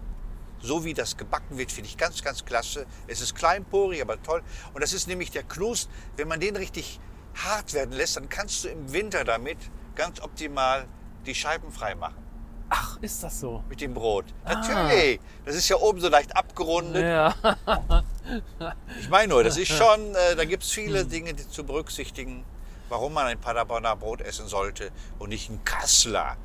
So 0.60 0.84
wie 0.84 0.94
das 0.94 1.16
gebacken 1.16 1.58
wird, 1.58 1.70
finde 1.70 1.88
ich 1.88 1.96
ganz, 1.96 2.22
ganz 2.22 2.44
klasse. 2.44 2.86
Es 3.06 3.20
ist 3.20 3.34
kleinporig, 3.34 4.02
aber 4.02 4.20
toll. 4.22 4.42
Und 4.74 4.82
das 4.82 4.92
ist 4.92 5.06
nämlich 5.06 5.30
der 5.30 5.44
Knust. 5.44 5.88
Wenn 6.16 6.28
man 6.28 6.40
den 6.40 6.56
richtig 6.56 6.98
hart 7.34 7.72
werden 7.72 7.92
lässt, 7.92 8.16
dann 8.16 8.28
kannst 8.28 8.64
du 8.64 8.68
im 8.68 8.92
Winter 8.92 9.22
damit 9.22 9.58
ganz 9.94 10.20
optimal 10.20 10.86
die 11.26 11.34
Scheiben 11.34 11.70
frei 11.70 11.94
machen. 11.94 12.26
Ach, 12.68 12.98
ist 13.00 13.22
das 13.22 13.38
so? 13.38 13.62
Mit 13.68 13.80
dem 13.80 13.94
Brot. 13.94 14.24
Natürlich. 14.44 15.20
Das 15.44 15.54
ist 15.54 15.68
ja 15.68 15.76
oben 15.76 16.00
so 16.00 16.08
leicht 16.08 16.36
abgerundet. 16.36 17.02
Ja. 17.02 17.34
Ich 19.00 19.08
meine 19.08 19.28
nur, 19.28 19.44
das 19.44 19.56
ist 19.56 19.68
schon, 19.68 20.14
äh, 20.14 20.36
da 20.36 20.44
gibt 20.44 20.62
es 20.62 20.70
viele 20.70 21.04
Dinge 21.04 21.34
die 21.34 21.48
zu 21.48 21.64
berücksichtigen, 21.64 22.44
warum 22.88 23.12
man 23.14 23.26
ein 23.26 23.38
Paderborner 23.38 23.96
Brot 23.96 24.20
essen 24.20 24.46
sollte 24.46 24.90
und 25.18 25.30
nicht 25.30 25.50
ein 25.50 25.64
Kassler 25.64 26.36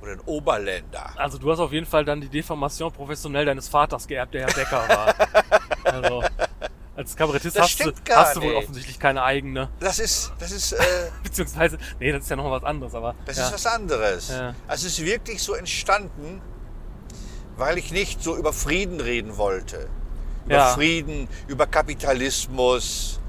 oder 0.00 0.12
ein 0.12 0.20
Oberländer. 0.20 1.12
Also 1.16 1.38
du 1.38 1.50
hast 1.50 1.60
auf 1.60 1.72
jeden 1.72 1.86
Fall 1.86 2.04
dann 2.04 2.20
die 2.20 2.28
Deformation 2.28 2.92
professionell 2.92 3.44
deines 3.44 3.68
Vaters 3.68 4.06
geerbt, 4.06 4.34
der 4.34 4.46
Herr 4.46 4.54
Bäcker 4.54 4.88
war. 4.88 5.14
Also 5.82 6.22
als 6.94 7.16
Kabarettist 7.16 7.56
Das 7.56 7.62
hast 7.62 7.80
du, 7.80 7.92
hast 8.14 8.36
du 8.36 8.42
wohl 8.42 8.54
offensichtlich 8.54 8.98
keine 8.98 9.22
eigene. 9.22 9.70
Das 9.80 9.98
ist, 9.98 10.32
das 10.38 10.52
ist, 10.52 10.72
äh, 10.72 10.76
Beziehungsweise, 11.22 11.78
nee, 11.98 12.12
das 12.12 12.24
ist 12.24 12.28
ja 12.28 12.36
noch 12.36 12.50
was 12.50 12.62
anderes, 12.62 12.94
aber. 12.94 13.14
das 13.24 13.38
ja. 13.38 13.46
ist 13.46 13.54
was 13.54 13.66
anderes. 13.66 14.28
Ja. 14.28 14.54
Also 14.68 14.86
es 14.86 14.98
ist 14.98 15.04
wirklich 15.04 15.42
so 15.42 15.54
entstanden, 15.54 16.42
weil 17.56 17.78
ich 17.78 17.90
nicht 17.90 18.22
so 18.22 18.36
über 18.36 18.52
Frieden 18.52 19.00
reden 19.00 19.38
wollte. 19.38 19.88
Über 20.46 20.54
Ja. 20.54 20.74
Frieden, 20.74 21.28
über 21.48 21.66
Kapitalismus, 21.66 23.20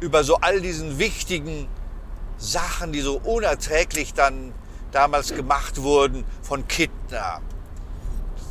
über 0.00 0.24
so 0.24 0.36
all 0.36 0.60
diesen 0.60 0.98
wichtigen 0.98 1.68
Sachen, 2.36 2.92
die 2.92 3.00
so 3.00 3.18
unerträglich 3.18 4.14
dann 4.14 4.52
damals 4.92 5.34
gemacht 5.34 5.82
wurden 5.82 6.24
von 6.42 6.66
Kittner. 6.68 7.40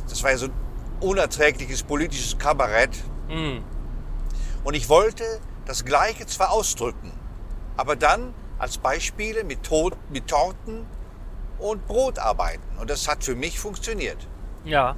Das 0.08 0.22
war 0.22 0.30
ja 0.30 0.36
so 0.36 0.46
ein 0.46 0.52
unerträgliches 1.00 1.82
politisches 1.82 2.38
Kabarett. 2.38 2.96
Mm. 3.28 3.58
Und 4.64 4.74
ich 4.74 4.88
wollte 4.88 5.24
das 5.64 5.84
Gleiche 5.84 6.26
zwar 6.26 6.50
ausdrücken, 6.50 7.12
aber 7.76 7.96
dann 7.96 8.34
als 8.58 8.78
Beispiele 8.78 9.44
mit, 9.44 9.62
Tod, 9.62 9.96
mit 10.10 10.26
Torten 10.28 10.86
und 11.58 11.86
Brot 11.86 12.18
arbeiten. 12.18 12.78
Und 12.78 12.90
das 12.90 13.08
hat 13.08 13.24
für 13.24 13.34
mich 13.34 13.58
funktioniert. 13.58 14.26
Ja. 14.64 14.96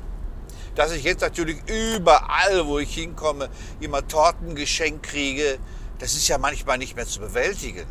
Dass 0.74 0.92
ich 0.92 1.04
jetzt 1.04 1.20
natürlich 1.20 1.58
überall, 1.66 2.66
wo 2.66 2.78
ich 2.78 2.94
hinkomme, 2.94 3.48
immer 3.80 4.06
Torten 4.06 4.54
geschenkt 4.54 5.04
kriege, 5.04 5.58
das 5.98 6.14
ist 6.14 6.28
ja 6.28 6.38
manchmal 6.38 6.78
nicht 6.78 6.96
mehr 6.96 7.06
zu 7.06 7.20
bewältigen. 7.20 7.86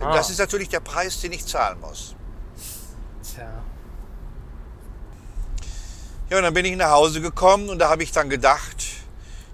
Ah. 0.00 0.12
Das 0.12 0.30
ist 0.30 0.38
natürlich 0.38 0.68
der 0.68 0.80
Preis, 0.80 1.20
den 1.20 1.32
ich 1.32 1.44
zahlen 1.46 1.80
muss. 1.80 2.14
Tja. 3.22 3.62
Ja, 6.30 6.36
und 6.36 6.42
dann 6.42 6.54
bin 6.54 6.64
ich 6.64 6.76
nach 6.76 6.90
Hause 6.90 7.20
gekommen 7.20 7.68
und 7.68 7.78
da 7.78 7.88
habe 7.88 8.02
ich 8.02 8.12
dann 8.12 8.28
gedacht, 8.28 8.84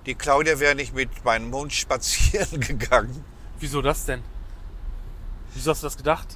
die 0.07 0.15
Claudia 0.15 0.59
wäre 0.59 0.75
nicht 0.75 0.95
mit 0.95 1.25
meinem 1.25 1.53
Hund 1.55 1.73
spazieren 1.73 2.61
gegangen. 2.61 3.25
Wieso 3.61 3.81
das 3.81 4.05
denn? 4.05 4.23
Wieso 5.55 5.71
hast 5.71 5.83
du 5.83 5.87
das 5.87 5.97
gedacht? 5.97 6.27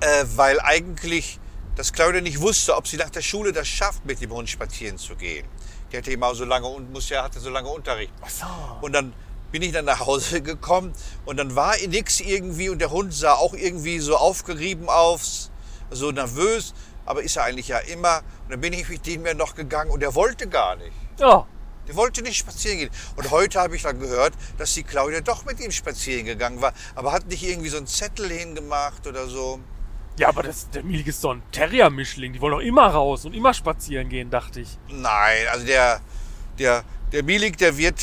Äh, 0.00 0.24
weil 0.34 0.60
eigentlich 0.60 1.38
das 1.76 1.92
Claudia 1.92 2.20
nicht 2.20 2.40
wusste, 2.40 2.76
ob 2.76 2.86
sie 2.86 2.96
nach 2.96 3.10
der 3.10 3.22
Schule 3.22 3.52
das 3.52 3.66
schafft, 3.66 4.04
mit 4.04 4.20
dem 4.20 4.32
Hund 4.32 4.48
spazieren 4.48 4.98
zu 4.98 5.16
gehen. 5.16 5.46
Die 5.90 5.96
hatte 5.96 6.10
immer 6.12 6.34
so 6.34 6.44
lange 6.44 6.66
und 6.66 6.92
muss 6.92 7.08
ja 7.08 7.22
hatte 7.22 7.40
so 7.40 7.50
lange 7.50 7.68
Unterricht. 7.68 8.12
Ach 8.22 8.30
so. 8.30 8.46
Und 8.80 8.92
dann 8.92 9.12
bin 9.50 9.62
ich 9.62 9.72
dann 9.72 9.84
nach 9.84 10.00
Hause 10.00 10.40
gekommen 10.42 10.92
und 11.24 11.36
dann 11.36 11.54
war 11.54 11.76
nix 11.86 12.20
irgendwie 12.20 12.68
und 12.68 12.78
der 12.80 12.90
Hund 12.90 13.14
sah 13.14 13.34
auch 13.34 13.54
irgendwie 13.54 13.98
so 14.00 14.16
aufgerieben 14.16 14.88
aus, 14.88 15.50
so 15.90 16.10
nervös, 16.10 16.74
aber 17.06 17.22
ist 17.22 17.36
er 17.36 17.44
eigentlich 17.44 17.68
ja 17.68 17.78
immer. 17.78 18.22
Und 18.44 18.52
dann 18.52 18.60
bin 18.60 18.72
ich 18.72 18.88
mit 18.88 19.06
dem 19.06 19.26
ja 19.26 19.34
noch 19.34 19.54
gegangen 19.54 19.90
und 19.90 20.02
er 20.02 20.14
wollte 20.14 20.48
gar 20.48 20.76
nicht. 20.76 20.92
Ja. 21.18 21.46
Der 21.86 21.96
wollte 21.96 22.22
nicht 22.22 22.38
spazieren 22.38 22.78
gehen. 22.78 22.90
Und 23.16 23.30
heute 23.30 23.60
habe 23.60 23.76
ich 23.76 23.82
dann 23.82 24.00
gehört, 24.00 24.32
dass 24.58 24.72
die 24.72 24.84
Claudia 24.84 25.20
doch 25.20 25.44
mit 25.44 25.60
ihm 25.60 25.70
spazieren 25.70 26.24
gegangen 26.24 26.60
war. 26.62 26.72
Aber 26.94 27.12
hat 27.12 27.26
nicht 27.26 27.42
irgendwie 27.42 27.68
so 27.68 27.76
einen 27.76 27.86
Zettel 27.86 28.30
hingemacht 28.30 29.06
oder 29.06 29.26
so. 29.26 29.60
Ja, 30.18 30.28
aber 30.28 30.44
das, 30.44 30.70
der 30.70 30.84
Milik 30.84 31.08
ist 31.08 31.20
so 31.20 31.30
ein 31.30 31.42
Terrier-Mischling. 31.50 32.32
Die 32.32 32.40
wollen 32.40 32.52
doch 32.52 32.60
immer 32.60 32.86
raus 32.86 33.24
und 33.24 33.34
immer 33.34 33.52
spazieren 33.52 34.08
gehen, 34.08 34.30
dachte 34.30 34.60
ich. 34.60 34.78
Nein, 34.88 35.46
also 35.50 35.66
der, 35.66 36.00
der, 36.58 36.84
der 37.12 37.22
Milik, 37.24 37.58
der 37.58 37.76
wird 37.76 38.00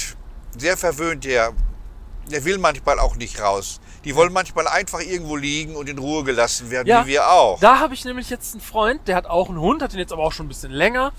sehr 0.58 0.76
verwöhnt. 0.76 1.24
Der, 1.24 1.54
der 2.30 2.44
will 2.44 2.58
manchmal 2.58 3.00
auch 3.00 3.16
nicht 3.16 3.42
raus. 3.42 3.80
Die 4.04 4.16
wollen 4.16 4.34
manchmal 4.34 4.68
einfach 4.68 5.00
irgendwo 5.00 5.36
liegen 5.38 5.76
und 5.76 5.88
in 5.88 5.98
Ruhe 5.98 6.24
gelassen 6.24 6.70
werden, 6.70 6.88
Ja, 6.88 7.06
wie 7.06 7.12
wir 7.12 7.30
auch. 7.30 7.60
Da 7.60 7.80
habe 7.80 7.94
ich 7.94 8.04
nämlich 8.04 8.30
jetzt 8.30 8.54
einen 8.54 8.62
Freund, 8.62 9.08
der 9.08 9.16
hat 9.16 9.28
auch 9.28 9.48
einen 9.48 9.60
Hund, 9.60 9.82
hat 9.82 9.94
den 9.94 10.00
jetzt 10.00 10.12
aber 10.12 10.24
auch 10.24 10.34
schon 10.34 10.48
ein 10.48 10.50
bisschen 10.50 10.72
länger. 10.72 11.14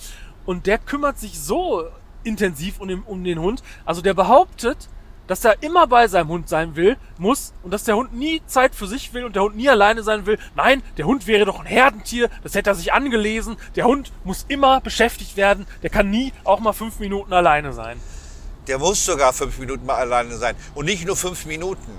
Und 0.44 0.66
der 0.66 0.78
kümmert 0.78 1.18
sich 1.18 1.38
so 1.38 1.84
intensiv 2.24 2.80
um 2.80 2.88
den, 2.88 3.02
um 3.02 3.24
den 3.24 3.38
Hund. 3.38 3.62
Also 3.84 4.02
der 4.02 4.14
behauptet, 4.14 4.88
dass 5.26 5.44
er 5.44 5.62
immer 5.62 5.86
bei 5.86 6.08
seinem 6.08 6.28
Hund 6.28 6.48
sein 6.48 6.76
will, 6.76 6.96
muss 7.18 7.52
und 7.62 7.70
dass 7.70 7.84
der 7.84 7.96
Hund 7.96 8.14
nie 8.14 8.42
Zeit 8.46 8.74
für 8.74 8.86
sich 8.86 9.14
will 9.14 9.24
und 9.24 9.36
der 9.36 9.42
Hund 9.42 9.56
nie 9.56 9.68
alleine 9.68 10.02
sein 10.02 10.26
will. 10.26 10.38
Nein, 10.54 10.82
der 10.96 11.06
Hund 11.06 11.26
wäre 11.26 11.44
doch 11.44 11.60
ein 11.60 11.66
Herdentier, 11.66 12.28
das 12.42 12.54
hätte 12.54 12.70
er 12.70 12.74
sich 12.74 12.92
angelesen. 12.92 13.56
Der 13.76 13.84
Hund 13.84 14.12
muss 14.24 14.44
immer 14.48 14.80
beschäftigt 14.80 15.36
werden, 15.36 15.66
der 15.82 15.90
kann 15.90 16.10
nie 16.10 16.32
auch 16.44 16.60
mal 16.60 16.72
fünf 16.72 16.98
Minuten 16.98 17.32
alleine 17.32 17.72
sein. 17.72 18.00
Der 18.66 18.78
muss 18.78 19.04
sogar 19.04 19.32
fünf 19.32 19.58
Minuten 19.58 19.86
mal 19.86 19.96
alleine 19.96 20.36
sein. 20.36 20.54
Und 20.74 20.84
nicht 20.86 21.04
nur 21.04 21.16
fünf 21.16 21.46
Minuten. 21.46 21.90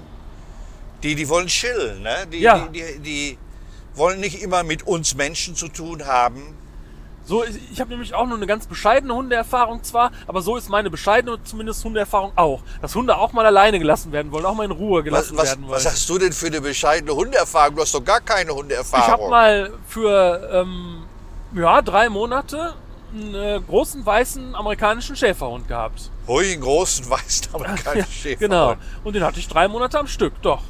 Die, 1.03 1.15
die 1.15 1.27
wollen 1.27 1.47
chillen, 1.47 2.01
ne? 2.01 2.25
Die, 2.31 2.39
Ja. 2.39 2.67
die, 2.67 2.79
die, 2.79 2.99
die 2.99 3.37
wollen 3.95 4.19
nicht 4.21 4.41
immer 4.41 4.63
mit 4.63 4.83
uns 4.87 5.15
Menschen 5.15 5.55
zu 5.55 5.67
tun 5.67 6.05
haben. 6.05 6.55
So, 7.25 7.43
ich, 7.43 7.57
ich 7.71 7.79
habe 7.79 7.89
nämlich 7.89 8.13
auch 8.13 8.25
nur 8.25 8.35
eine 8.37 8.47
ganz 8.47 8.67
bescheidene 8.67 9.13
Hundeerfahrung 9.15 9.83
zwar, 9.83 10.11
aber 10.27 10.41
so 10.41 10.57
ist 10.57 10.69
meine 10.69 10.89
bescheidene 10.89 11.41
zumindest 11.43 11.83
Hundeerfahrung 11.83 12.33
auch. 12.35 12.61
Dass 12.81 12.95
Hunde 12.95 13.17
auch 13.17 13.31
mal 13.31 13.45
alleine 13.45 13.79
gelassen 13.79 14.11
werden 14.11 14.31
wollen, 14.31 14.45
auch 14.45 14.55
mal 14.55 14.65
in 14.65 14.71
Ruhe 14.71 14.99
Was, 14.99 15.05
gelassen 15.05 15.37
was, 15.37 15.45
werden 15.49 15.63
wollen. 15.63 15.75
was 15.75 15.85
hast 15.85 16.09
du 16.09 16.17
denn 16.17 16.33
für 16.33 16.47
eine 16.47 16.59
bescheidene 16.61 17.15
Hundeerfahrung? 17.15 17.75
Du 17.75 17.81
hast 17.81 17.93
doch 17.93 18.03
gar 18.03 18.19
keine 18.19 18.53
Hundeerfahrung. 18.53 19.05
Ich 19.05 19.11
habe 19.11 19.29
mal 19.29 19.71
für 19.87 20.49
ähm, 20.51 21.03
ja, 21.55 21.81
drei 21.81 22.09
Monate 22.09 22.73
einen 23.13 23.35
äh, 23.35 23.61
großen 23.65 24.05
weißen 24.05 24.55
amerikanischen 24.55 25.15
Schäferhund 25.15 25.67
gehabt. 25.67 26.09
Ruhig 26.27 26.53
einen 26.53 26.61
großen 26.61 27.09
weißen 27.09 27.47
amerikanischen 27.53 28.11
Schäfer. 28.11 28.39
Genau. 28.39 28.75
Und 29.03 29.15
den 29.15 29.23
hatte 29.23 29.39
ich 29.39 29.47
drei 29.47 29.67
Monate 29.67 29.99
am 29.99 30.07
Stück, 30.07 30.41
doch. 30.41 30.61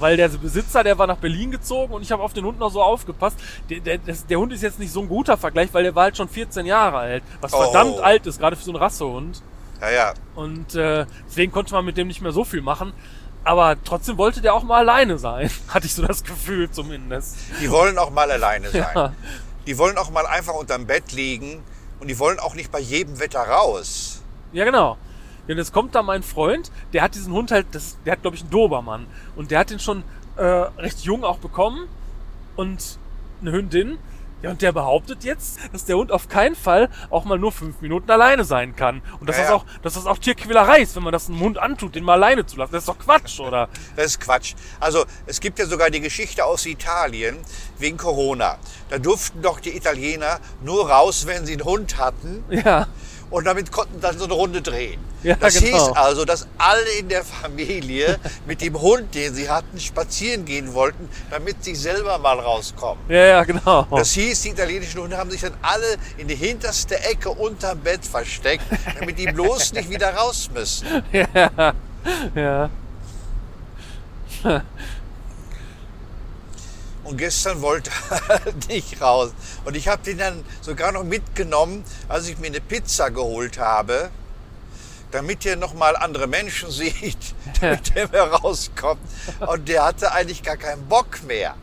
Weil 0.00 0.16
der 0.16 0.28
Besitzer, 0.28 0.82
der 0.82 0.98
war 0.98 1.06
nach 1.06 1.18
Berlin 1.18 1.50
gezogen 1.52 1.92
und 1.94 2.02
ich 2.02 2.10
habe 2.10 2.22
auf 2.22 2.32
den 2.32 2.44
Hund 2.44 2.58
noch 2.58 2.70
so 2.70 2.82
aufgepasst. 2.82 3.36
Der, 3.68 3.80
der, 3.80 3.98
der 3.98 4.38
Hund 4.38 4.52
ist 4.52 4.62
jetzt 4.62 4.78
nicht 4.78 4.92
so 4.92 5.00
ein 5.02 5.08
guter 5.08 5.36
Vergleich, 5.36 5.68
weil 5.72 5.84
der 5.84 5.94
war 5.94 6.04
halt 6.04 6.16
schon 6.16 6.28
14 6.28 6.66
Jahre 6.66 6.96
alt. 6.98 7.22
Was 7.40 7.52
Oh. 7.52 7.62
verdammt 7.62 8.00
alt 8.00 8.26
ist, 8.26 8.38
gerade 8.40 8.56
für 8.56 8.64
so 8.64 8.70
einen 8.72 8.82
Rassehund. 8.82 9.42
Ja, 9.80 9.90
ja. 9.90 10.14
Und 10.34 10.74
äh, 10.74 11.06
deswegen 11.28 11.52
konnte 11.52 11.72
man 11.74 11.84
mit 11.84 11.96
dem 11.96 12.08
nicht 12.08 12.20
mehr 12.22 12.32
so 12.32 12.44
viel 12.44 12.62
machen. 12.62 12.92
Aber 13.44 13.76
trotzdem 13.84 14.18
wollte 14.18 14.40
der 14.42 14.52
auch 14.54 14.62
mal 14.62 14.78
alleine 14.78 15.18
sein. 15.18 15.50
Hatte 15.68 15.86
ich 15.86 15.94
so 15.94 16.06
das 16.06 16.24
Gefühl 16.24 16.70
zumindest. 16.70 17.36
Die 17.62 17.70
wollen 17.70 17.96
auch 17.98 18.10
mal 18.10 18.30
alleine 18.30 18.70
sein. 18.70 18.86
Ja. 18.94 19.12
Die 19.66 19.78
wollen 19.78 19.96
auch 19.98 20.10
mal 20.10 20.26
einfach 20.26 20.54
unterm 20.54 20.86
Bett 20.86 21.12
liegen 21.12 21.62
und 22.00 22.08
die 22.08 22.18
wollen 22.18 22.38
auch 22.38 22.54
nicht 22.54 22.70
bei 22.72 22.80
jedem 22.80 23.18
Wetter 23.20 23.40
raus. 23.40 24.22
Ja, 24.52 24.64
genau. 24.64 24.96
Denn 25.50 25.58
jetzt 25.58 25.72
kommt 25.72 25.96
da 25.96 26.04
mein 26.04 26.22
Freund, 26.22 26.70
der 26.92 27.02
hat 27.02 27.16
diesen 27.16 27.32
Hund 27.32 27.50
halt, 27.50 27.66
das, 27.72 27.98
der 28.06 28.12
hat 28.12 28.22
glaube 28.22 28.36
ich 28.36 28.42
einen 28.42 28.52
Dobermann. 28.52 29.08
Und 29.34 29.50
der 29.50 29.58
hat 29.58 29.70
den 29.70 29.80
schon 29.80 30.04
äh, 30.36 30.44
recht 30.44 31.00
jung 31.00 31.24
auch 31.24 31.38
bekommen. 31.38 31.88
Und 32.54 33.00
eine 33.40 33.50
Hündin. 33.50 33.98
Ja, 34.42 34.50
und 34.50 34.62
der 34.62 34.70
behauptet 34.70 35.24
jetzt, 35.24 35.58
dass 35.72 35.86
der 35.86 35.96
Hund 35.96 36.12
auf 36.12 36.28
keinen 36.28 36.54
Fall 36.54 36.88
auch 37.10 37.24
mal 37.24 37.36
nur 37.36 37.50
fünf 37.50 37.80
Minuten 37.80 38.08
alleine 38.12 38.44
sein 38.44 38.76
kann. 38.76 39.02
Und 39.18 39.28
dass, 39.28 39.38
Ja, 39.38 39.42
das, 39.42 39.50
ja. 39.50 39.56
auch, 39.56 39.64
dass 39.82 39.94
das 39.94 40.06
auch 40.06 40.18
Tierquälerei 40.18 40.82
ist, 40.82 40.94
wenn 40.94 41.02
man 41.02 41.12
das 41.12 41.28
einem 41.28 41.40
Hund 41.40 41.58
antut, 41.58 41.96
den 41.96 42.04
mal 42.04 42.12
alleine 42.12 42.46
zu 42.46 42.56
lassen. 42.56 42.70
Das 42.70 42.82
ist 42.82 42.88
doch 42.88 43.00
Quatsch, 43.00 43.40
oder? 43.40 43.68
Das 43.96 44.06
ist 44.06 44.20
Quatsch. 44.20 44.54
Also 44.78 45.04
es 45.26 45.40
gibt 45.40 45.58
ja 45.58 45.66
sogar 45.66 45.90
die 45.90 46.00
Geschichte 46.00 46.44
aus 46.44 46.64
Italien 46.64 47.38
wegen 47.76 47.96
Corona. 47.96 48.56
Da 48.88 48.98
durften 48.98 49.42
doch 49.42 49.58
die 49.58 49.76
Italiener 49.76 50.38
nur 50.62 50.88
raus, 50.88 51.26
wenn 51.26 51.44
sie 51.44 51.54
einen 51.54 51.64
Hund 51.64 51.98
hatten. 51.98 52.44
Ja. 52.50 52.86
Und 53.30 53.46
damit 53.46 53.70
konnten 53.70 54.00
dann 54.00 54.18
so 54.18 54.24
eine 54.24 54.34
Runde 54.34 54.60
drehen. 54.60 55.00
Ja, 55.30 55.34
das 55.34 55.54
genau. 55.54 55.76
hieß 55.76 55.96
also, 55.96 56.24
dass 56.24 56.46
alle 56.56 56.90
in 56.98 57.08
der 57.10 57.22
Familie 57.24 58.18
mit 58.46 58.62
dem 58.62 58.80
Hund, 58.80 59.14
den 59.14 59.34
sie 59.34 59.50
hatten, 59.50 59.78
spazieren 59.78 60.46
gehen 60.46 60.72
wollten, 60.72 61.10
damit 61.30 61.62
sie 61.62 61.74
selber 61.74 62.18
mal 62.18 62.38
rauskommen. 62.38 63.04
Ja, 63.08 63.26
ja, 63.26 63.44
genau. 63.44 63.86
Das 63.90 64.12
hieß, 64.12 64.40
die 64.40 64.48
italienischen 64.48 65.00
Hunde 65.00 65.18
haben 65.18 65.30
sich 65.30 65.42
dann 65.42 65.54
alle 65.60 65.98
in 66.16 66.26
die 66.26 66.36
hinterste 66.36 66.98
Ecke 67.04 67.28
unterm 67.28 67.80
Bett 67.80 68.04
versteckt, 68.04 68.64
damit 68.98 69.18
die 69.18 69.26
bloß 69.26 69.74
nicht 69.74 69.90
wieder 69.90 70.14
raus 70.14 70.48
müssen. 70.54 70.86
ja. 71.12 71.74
Ja. 72.34 72.70
Und 77.04 77.16
gestern 77.16 77.60
wollte 77.60 77.90
er 78.28 78.40
nicht 78.68 79.00
raus. 79.00 79.32
Und 79.64 79.76
ich 79.76 79.88
habe 79.88 80.02
den 80.02 80.18
dann 80.18 80.44
sogar 80.60 80.92
noch 80.92 81.04
mitgenommen, 81.04 81.84
als 82.08 82.28
ich 82.28 82.38
mir 82.38 82.46
eine 82.46 82.60
Pizza 82.60 83.10
geholt 83.10 83.58
habe, 83.58 84.10
damit 85.10 85.44
er 85.46 85.56
noch 85.56 85.74
mal 85.74 85.96
andere 85.96 86.26
Menschen 86.26 86.70
sieht, 86.80 87.34
damit 87.60 87.96
er 87.96 88.08
mehr 88.08 88.30
rauskommt. 88.32 89.00
Und 89.46 89.68
der 89.68 89.84
hatte 89.84 90.12
eigentlich 90.12 90.42
gar 90.42 90.56
keinen 90.56 90.86
Bock 90.86 91.22
mehr. 91.26 91.54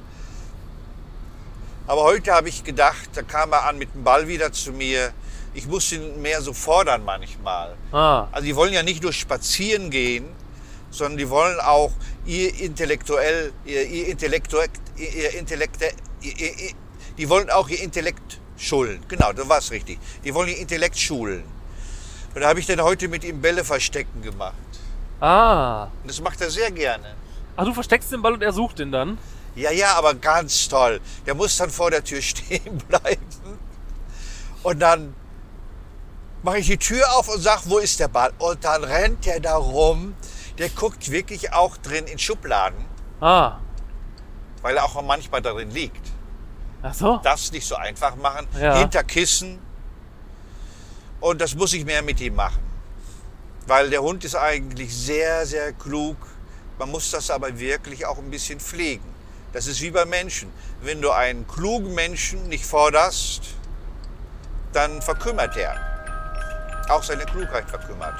Aber 1.88 2.04
heute 2.04 2.34
habe 2.34 2.50
ich 2.50 2.64
gedacht, 2.64 3.10
da 3.14 3.22
kam 3.22 3.54
er 3.54 3.66
an 3.66 3.78
mit 3.78 3.94
dem 3.94 4.04
Ball 4.04 4.28
wieder 4.28 4.52
zu 4.52 4.74
mir. 4.74 5.14
Ich 5.54 5.66
muss 5.68 5.92
ihn 5.92 6.22
mehr 6.22 6.42
so 6.42 6.54
fordern 6.54 7.04
manchmal. 7.06 7.76
Ah. 7.94 8.28
Also 8.32 8.46
die 8.46 8.56
wollen 8.56 8.74
ja 8.74 8.84
nicht 8.84 9.02
nur 9.02 9.14
spazieren 9.14 9.90
gehen, 9.90 10.26
sondern 10.92 11.18
die 11.18 11.30
wollen 11.30 11.60
auch 11.62 11.92
ihr 12.26 12.54
intellektuell, 12.60 13.54
ihr, 13.66 13.88
ihr 13.88 14.08
Intellektuell, 14.08 14.70
ihr 14.98 15.34
Intellekt, 15.36 15.78
die 17.18 17.30
wollen 17.30 17.50
auch 17.50 17.70
ihr 17.70 17.82
Intellekt 17.82 18.40
schulen. 18.58 19.00
Genau, 19.08 19.32
das 19.32 19.48
war 19.48 19.60
es 19.60 19.72
richtig. 19.72 19.98
Die 20.26 20.34
wollen 20.34 20.50
ihr 20.50 20.58
Intellekt 20.58 21.00
schulen. 21.00 21.44
Und 22.36 22.42
da 22.42 22.48
habe 22.50 22.60
ich 22.60 22.66
dann 22.66 22.82
heute 22.82 23.08
mit 23.08 23.24
ihm 23.24 23.42
Bälle 23.42 23.64
verstecken 23.64 24.22
gemacht. 24.22 24.54
Ah. 25.20 25.86
Und 26.04 26.10
das 26.10 26.22
macht 26.22 26.40
er 26.42 26.50
sehr 26.50 26.72
gerne. 26.72 27.16
Ach, 27.56 27.66
du 27.66 27.74
versteckst 27.74 28.12
den 28.12 28.22
Ball 28.22 28.34
und 28.34 28.44
er 28.44 28.54
sucht 28.54 28.80
den 28.80 28.92
dann? 28.92 29.18
Ja, 29.56 29.72
ja, 29.72 29.94
aber 29.96 30.14
ganz 30.14 30.68
toll. 30.68 31.02
Der 31.26 31.34
muss 31.34 31.58
dann 31.58 31.72
vor 31.72 31.90
der 31.90 32.04
Tür 32.04 32.22
stehen 32.32 32.78
bleiben. 32.88 33.26
Und 34.62 34.80
dann 34.80 35.16
mache 36.44 36.60
ich 36.60 36.68
die 36.68 36.78
Tür 36.78 37.04
auf 37.16 37.28
und 37.34 37.42
sage, 37.42 37.62
wo 37.66 37.80
ist 37.80 38.00
der 38.00 38.08
Ball? 38.10 38.32
Und 38.38 38.64
dann 38.64 38.84
rennt 38.84 39.26
der 39.26 39.40
da 39.40 39.56
rum. 39.56 40.14
Der 40.60 40.70
guckt 40.70 41.10
wirklich 41.12 41.54
auch 41.54 41.78
drin 41.78 42.06
in 42.06 42.18
Schubladen, 42.20 42.84
Ah. 43.22 43.58
weil 44.62 44.76
er 44.78 44.86
auch 44.86 45.02
manchmal 45.04 45.42
darin 45.42 45.70
liegt. 45.72 46.06
Ach 46.84 46.94
so? 46.94 47.18
Darf 47.24 47.40
es 47.40 47.52
nicht 47.52 47.66
so 47.68 47.76
einfach 47.76 48.16
machen. 48.16 48.48
Ja. 48.60 48.76
Hinter 48.78 49.04
Kissen. 49.04 49.60
Und 51.20 51.42
das 51.42 51.56
muss 51.56 51.74
ich 51.74 51.86
mehr 51.86 52.02
mit 52.02 52.22
ihm 52.22 52.36
machen. 52.36 52.62
Weil 53.66 53.90
der 53.90 54.02
Hund 54.02 54.24
ist 54.24 54.36
eigentlich 54.36 54.96
sehr, 54.96 55.46
sehr 55.46 55.74
klug. 55.74 56.16
Man 56.80 56.90
muss 56.90 57.12
das 57.12 57.32
aber 57.32 57.60
wirklich 57.60 58.06
auch 58.06 58.18
ein 58.18 58.30
bisschen 58.30 58.60
pflegen. 58.60 59.04
Das 59.52 59.68
ist 59.68 59.82
wie 59.82 59.92
bei 59.92 60.06
Menschen. 60.06 60.50
Wenn 60.82 61.02
du 61.02 61.12
einen 61.12 61.48
klugen 61.48 61.94
Menschen 61.96 62.48
nicht 62.48 62.66
forderst, 62.66 63.42
dann 64.74 65.02
verkümmert 65.02 65.58
er. 65.58 65.76
Auch 66.90 67.04
seine 67.04 67.26
Klugheit 67.26 67.70
verkümmert. 67.70 68.16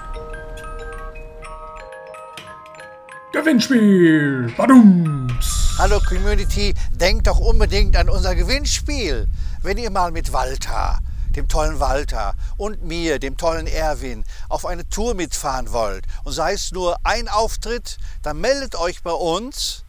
Gewinnspiel. 3.32 4.52
Badums. 4.58 5.76
Hallo 5.78 6.00
Community, 6.00 6.74
denkt 6.92 7.28
doch 7.28 7.38
unbedingt 7.38 7.96
an 7.96 8.10
unser 8.10 8.34
Gewinnspiel. 8.34 9.28
Wenn 9.62 9.78
ihr 9.78 9.92
mal 9.92 10.12
mit 10.12 10.34
Walter, 10.34 11.00
dem 11.38 11.48
tollen 11.48 11.80
Walter 11.80 12.34
und 12.58 12.84
mir, 12.84 13.20
dem 13.20 13.38
tollen 13.38 13.68
Erwin, 13.68 14.26
auf 14.50 14.66
eine 14.66 14.90
Tour 14.90 15.14
mitfahren 15.14 15.72
wollt 15.72 16.04
und 16.24 16.34
sei 16.34 16.54
es 16.54 16.72
nur 16.72 16.98
ein 17.04 17.30
Auftritt, 17.30 17.98
dann 18.24 18.42
meldet 18.42 18.76
euch 18.76 19.04
bei 19.04 19.12
uns. 19.12 19.84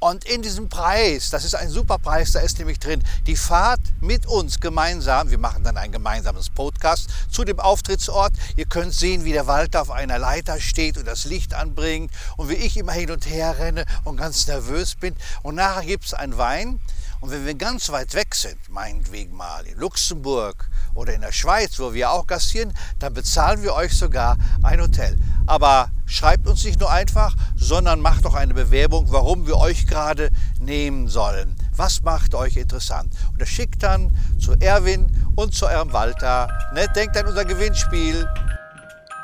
Und 0.00 0.26
in 0.26 0.42
diesem 0.42 0.68
Preis, 0.68 1.30
das 1.30 1.46
ist 1.46 1.54
ein 1.54 1.70
super 1.70 1.98
Preis, 1.98 2.32
da 2.32 2.40
ist 2.40 2.58
nämlich 2.58 2.78
drin 2.78 3.02
die 3.26 3.36
Fahrt 3.36 3.80
mit 4.02 4.26
uns 4.26 4.60
gemeinsam. 4.60 5.30
Wir 5.30 5.38
machen 5.38 5.64
dann 5.64 5.78
ein 5.78 5.92
gemeinsames 5.92 6.50
Podcast 6.50 7.08
zu 7.30 7.42
dem 7.44 7.58
Auftrittsort. 7.58 8.34
Ihr 8.56 8.66
könnt 8.66 8.92
sehen, 8.92 9.24
wie 9.24 9.32
der 9.32 9.46
Walter 9.46 9.80
auf 9.80 9.90
einer 9.90 10.18
Leiter 10.18 10.60
steht 10.60 10.98
und 10.98 11.06
das 11.06 11.24
Licht 11.24 11.54
anbringt 11.54 12.10
und 12.36 12.50
wie 12.50 12.54
ich 12.54 12.76
immer 12.76 12.92
hin 12.92 13.12
und 13.12 13.24
her 13.24 13.58
renne 13.58 13.86
und 14.04 14.18
ganz 14.18 14.46
nervös 14.46 14.94
bin. 14.94 15.16
Und 15.42 15.54
nachher 15.54 15.86
gibt 15.86 16.04
es 16.04 16.12
einen 16.12 16.36
Wein. 16.36 16.80
Und 17.24 17.30
wenn 17.30 17.46
wir 17.46 17.54
ganz 17.54 17.88
weit 17.88 18.12
weg 18.12 18.34
sind, 18.34 18.58
meinetwegen 18.68 19.34
mal 19.34 19.64
in 19.64 19.78
Luxemburg 19.78 20.68
oder 20.94 21.14
in 21.14 21.22
der 21.22 21.32
Schweiz, 21.32 21.78
wo 21.78 21.94
wir 21.94 22.10
auch 22.10 22.26
gastieren, 22.26 22.74
dann 22.98 23.14
bezahlen 23.14 23.62
wir 23.62 23.72
euch 23.72 23.96
sogar 23.96 24.36
ein 24.62 24.78
Hotel. 24.78 25.16
Aber 25.46 25.88
schreibt 26.04 26.46
uns 26.46 26.62
nicht 26.64 26.80
nur 26.80 26.90
einfach, 26.90 27.34
sondern 27.56 28.00
macht 28.00 28.26
auch 28.26 28.34
eine 28.34 28.52
Bewerbung, 28.52 29.06
warum 29.08 29.46
wir 29.46 29.56
euch 29.56 29.86
gerade 29.86 30.28
nehmen 30.60 31.08
sollen. 31.08 31.56
Was 31.74 32.02
macht 32.02 32.34
euch 32.34 32.58
interessant? 32.58 33.14
Und 33.32 33.40
das 33.40 33.48
schickt 33.48 33.82
dann 33.82 34.14
zu 34.38 34.52
Erwin 34.60 35.10
und 35.34 35.54
zu 35.54 35.66
eurem 35.66 35.94
Walter. 35.94 36.48
Ne? 36.74 36.86
Denkt 36.94 37.16
an 37.16 37.26
unser 37.26 37.46
Gewinnspiel. 37.46 38.28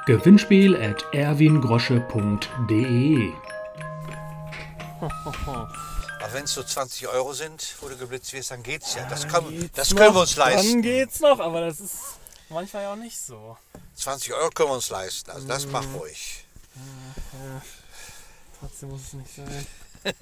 Gewinnspiel 0.06 0.74
at 0.74 1.04
erwingrosche.de. 1.12 3.28
Aber 6.22 6.32
wenn 6.34 6.44
es 6.44 6.52
so 6.54 6.62
20 6.62 7.08
Euro 7.08 7.32
sind, 7.32 7.76
wo 7.80 7.88
du 7.88 7.96
geblitzt 7.96 8.32
wirst, 8.32 8.50
dann 8.50 8.62
geht's 8.62 8.94
ja. 8.94 9.06
Das, 9.08 9.26
kann, 9.26 9.70
das 9.74 9.94
können 9.94 10.14
wir 10.14 10.20
uns 10.20 10.34
Dann 10.34 10.52
leisten. 10.52 10.82
geht's 10.82 11.20
noch, 11.20 11.40
aber 11.40 11.62
das 11.62 11.80
ist 11.80 11.96
manchmal 12.50 12.82
ja 12.82 12.92
auch 12.92 12.96
nicht 12.96 13.18
so. 13.18 13.56
20 13.94 14.32
Euro 14.34 14.50
können 14.50 14.68
wir 14.70 14.74
uns 14.74 14.90
leisten. 14.90 15.30
Also 15.30 15.48
das 15.48 15.66
Mhm. 15.66 15.72
mach 15.72 15.84
ruhig. 15.98 16.44
Trotzdem 18.60 18.90
muss 18.90 19.00
es 19.06 19.12
nicht 19.14 19.34
sein. 19.34 19.66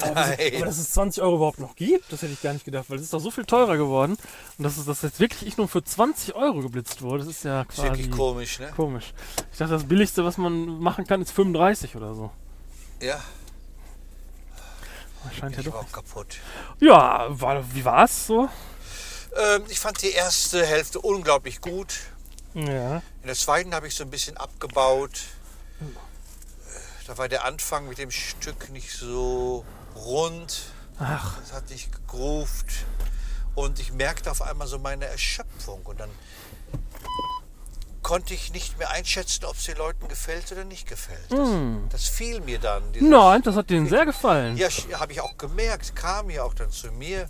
Nein. 0.00 0.38
Aber 0.56 0.66
dass 0.66 0.78
es 0.78 0.90
20 0.92 1.22
Euro 1.22 1.36
überhaupt 1.36 1.60
noch 1.60 1.76
gibt, 1.76 2.12
das 2.12 2.22
hätte 2.22 2.32
ich 2.32 2.42
gar 2.42 2.52
nicht 2.52 2.64
gedacht, 2.64 2.86
weil 2.88 2.96
es 2.96 3.04
ist 3.04 3.12
doch 3.12 3.20
so 3.20 3.30
viel 3.30 3.44
teurer 3.44 3.76
geworden. 3.76 4.16
Und 4.58 4.64
dass 4.64 4.76
es 4.78 4.84
das 4.86 5.02
jetzt 5.02 5.20
wirklich 5.20 5.46
ich 5.46 5.56
nur 5.56 5.68
für 5.68 5.82
20 5.84 6.34
Euro 6.34 6.60
geblitzt 6.60 7.02
wurde, 7.02 7.24
das 7.24 7.28
ist 7.36 7.44
ja 7.44 7.62
Ist 7.62 7.68
quasi 7.68 7.88
wirklich 7.88 8.10
komisch, 8.10 8.58
ne? 8.58 8.72
komisch. 8.74 9.12
Ich 9.52 9.58
dachte, 9.58 9.74
das 9.74 9.84
Billigste, 9.84 10.24
was 10.24 10.38
man 10.38 10.80
machen 10.80 11.06
kann, 11.06 11.22
ist 11.22 11.30
35 11.32 11.94
oder 11.94 12.14
so. 12.14 12.30
Ja, 13.00 13.20
Scheint 15.38 15.54
ja 15.54 15.60
ich 15.60 15.66
doch. 15.66 15.74
war 15.74 15.80
auch 15.80 15.92
kaputt. 15.92 16.36
Ja, 16.80 17.26
war, 17.28 17.62
wie 17.74 17.84
war's 17.84 18.26
so? 18.26 18.48
Ähm, 19.36 19.64
ich 19.68 19.80
fand 19.80 20.02
die 20.02 20.10
erste 20.10 20.64
Hälfte 20.66 21.00
unglaublich 21.00 21.60
gut. 21.60 21.94
Ja. 22.54 22.96
In 22.96 23.26
der 23.26 23.34
zweiten 23.34 23.74
habe 23.74 23.86
ich 23.88 23.94
so 23.94 24.04
ein 24.04 24.10
bisschen 24.10 24.36
abgebaut. 24.36 25.20
Äh, 25.80 25.84
Da 27.06 27.16
war 27.18 27.28
der 27.28 27.44
Anfang 27.44 27.88
mit 27.88 27.98
dem 27.98 28.10
Stück 28.10 28.68
nicht 28.70 28.92
so 28.92 29.64
rund. 29.96 30.62
Ach, 30.98 31.38
Das 31.40 31.52
hat 31.52 31.70
nicht 31.70 31.90
gegruft. 31.92 32.66
Und 33.54 33.78
ich 33.80 33.92
merkte 33.92 34.30
auf 34.30 34.42
einmal 34.42 34.66
so 34.66 34.78
meine 34.78 35.06
Erschöpfung. 35.06 35.80
Und 35.84 36.00
dann 36.00 36.10
konnte 38.02 38.34
ich 38.34 38.52
nicht 38.52 38.78
mehr 38.78 38.90
einschätzen, 38.90 39.44
ob 39.44 39.56
es 39.56 39.64
den 39.64 39.76
Leuten 39.76 40.08
gefällt 40.08 40.50
oder 40.52 40.64
nicht 40.64 40.88
gefällt. 40.88 41.30
Das, 41.30 41.48
das 41.90 42.08
fiel 42.08 42.40
mir 42.40 42.58
dann. 42.58 42.82
nein, 43.00 43.42
das 43.42 43.56
hat 43.56 43.70
denen 43.70 43.88
sehr 43.88 44.04
gefallen. 44.04 44.56
Ja, 44.56 44.68
habe 44.98 45.12
ich 45.12 45.20
auch 45.20 45.36
gemerkt, 45.36 45.94
kam 45.94 46.30
ja 46.30 46.42
auch 46.42 46.54
dann 46.54 46.70
zu 46.70 46.90
mir. 46.92 47.28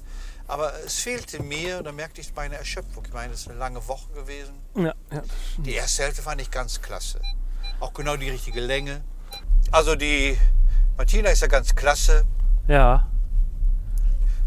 Aber 0.49 0.73
es 0.85 0.97
fehlte 0.97 1.43
mir 1.43 1.79
und 1.79 1.85
dann 1.85 1.95
merkte 1.95 2.21
ich 2.21 2.35
meine 2.35 2.57
Erschöpfung. 2.57 3.05
Ich 3.07 3.13
meine, 3.13 3.33
es 3.33 3.43
ist 3.43 3.49
eine 3.49 3.59
lange 3.59 3.87
Woche 3.87 4.13
gewesen. 4.13 4.55
Ja, 4.75 4.93
ja. 5.11 5.23
Die 5.59 5.75
erste 5.75 6.03
Hälfte 6.03 6.23
fand 6.23 6.41
ich 6.41 6.51
ganz 6.51 6.83
klasse. 6.83 7.21
Auch 7.81 7.93
genau 7.95 8.17
die 8.17 8.29
richtige 8.29 8.61
Länge. 8.61 9.03
Also 9.71 9.95
die 9.95 10.37
Martina 10.97 11.31
ist 11.31 11.41
ja 11.41 11.49
ganz 11.49 11.75
klasse, 11.75 12.25
ja. 12.69 13.09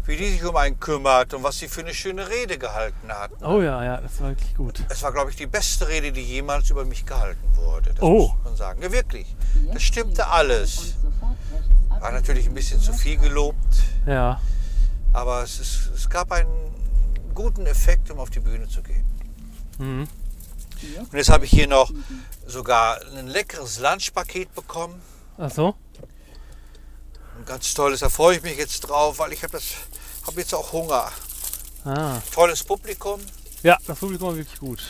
Wie 0.06 0.16
die 0.16 0.30
sich 0.30 0.44
um 0.44 0.56
einen 0.56 0.78
kümmert 0.80 1.34
und 1.34 1.42
was 1.42 1.58
sie 1.58 1.68
für 1.68 1.80
eine 1.80 1.92
schöne 1.94 2.28
Rede 2.28 2.58
gehalten 2.58 3.08
hat. 3.12 3.30
Oh 3.42 3.60
ja, 3.60 3.82
ja, 3.84 4.00
das 4.00 4.20
war 4.20 4.28
wirklich 4.30 4.54
gut. 4.54 4.82
Es 4.88 5.02
war, 5.02 5.12
glaube 5.12 5.30
ich, 5.30 5.36
die 5.36 5.46
beste 5.46 5.88
Rede, 5.88 6.12
die 6.12 6.22
jemals 6.22 6.70
über 6.70 6.84
mich 6.84 7.04
gehalten 7.04 7.42
wurde. 7.56 7.90
Das 7.90 8.02
Oh. 8.02 8.28
muss 8.28 8.44
man 8.44 8.56
sagen. 8.56 8.82
Ja, 8.82 8.92
wirklich. 8.92 9.34
Das 9.72 9.82
stimmte 9.82 10.26
alles. 10.28 10.94
War 12.00 12.12
natürlich 12.12 12.46
ein 12.46 12.54
bisschen 12.54 12.80
zu 12.80 12.92
viel 12.92 13.16
gelobt, 13.16 13.56
Ja. 14.06 14.40
aber 15.12 15.42
es, 15.42 15.58
ist, 15.58 15.90
es 15.94 16.08
gab 16.08 16.30
einen 16.30 16.48
guten 17.34 17.66
Effekt, 17.66 18.10
um 18.10 18.18
auf 18.20 18.30
die 18.30 18.40
Bühne 18.40 18.68
zu 18.68 18.82
gehen. 18.82 19.04
Mhm. 19.78 20.06
Und 20.98 21.12
jetzt 21.16 21.30
habe 21.30 21.46
ich 21.46 21.50
hier 21.50 21.66
noch 21.68 21.90
sogar 22.46 23.00
ein 23.16 23.26
leckeres 23.26 23.78
Lunchpaket 23.80 24.54
bekommen. 24.54 25.00
Ach 25.38 25.50
so? 25.50 25.74
Ein 27.38 27.44
ganz 27.44 27.74
tolles, 27.74 28.00
da 28.00 28.08
freue 28.08 28.36
ich 28.36 28.42
mich 28.42 28.56
jetzt 28.56 28.80
drauf, 28.80 29.18
weil 29.18 29.32
ich 29.32 29.42
habe 29.42 29.58
hab 30.26 30.36
jetzt 30.36 30.54
auch 30.54 30.72
Hunger. 30.72 31.10
Ah. 31.84 32.18
Tolles 32.32 32.64
Publikum 32.64 33.20
Ja, 33.62 33.76
das 33.86 33.98
Publikum 33.98 34.28
war 34.28 34.36
wirklich 34.36 34.58
gut. 34.58 34.82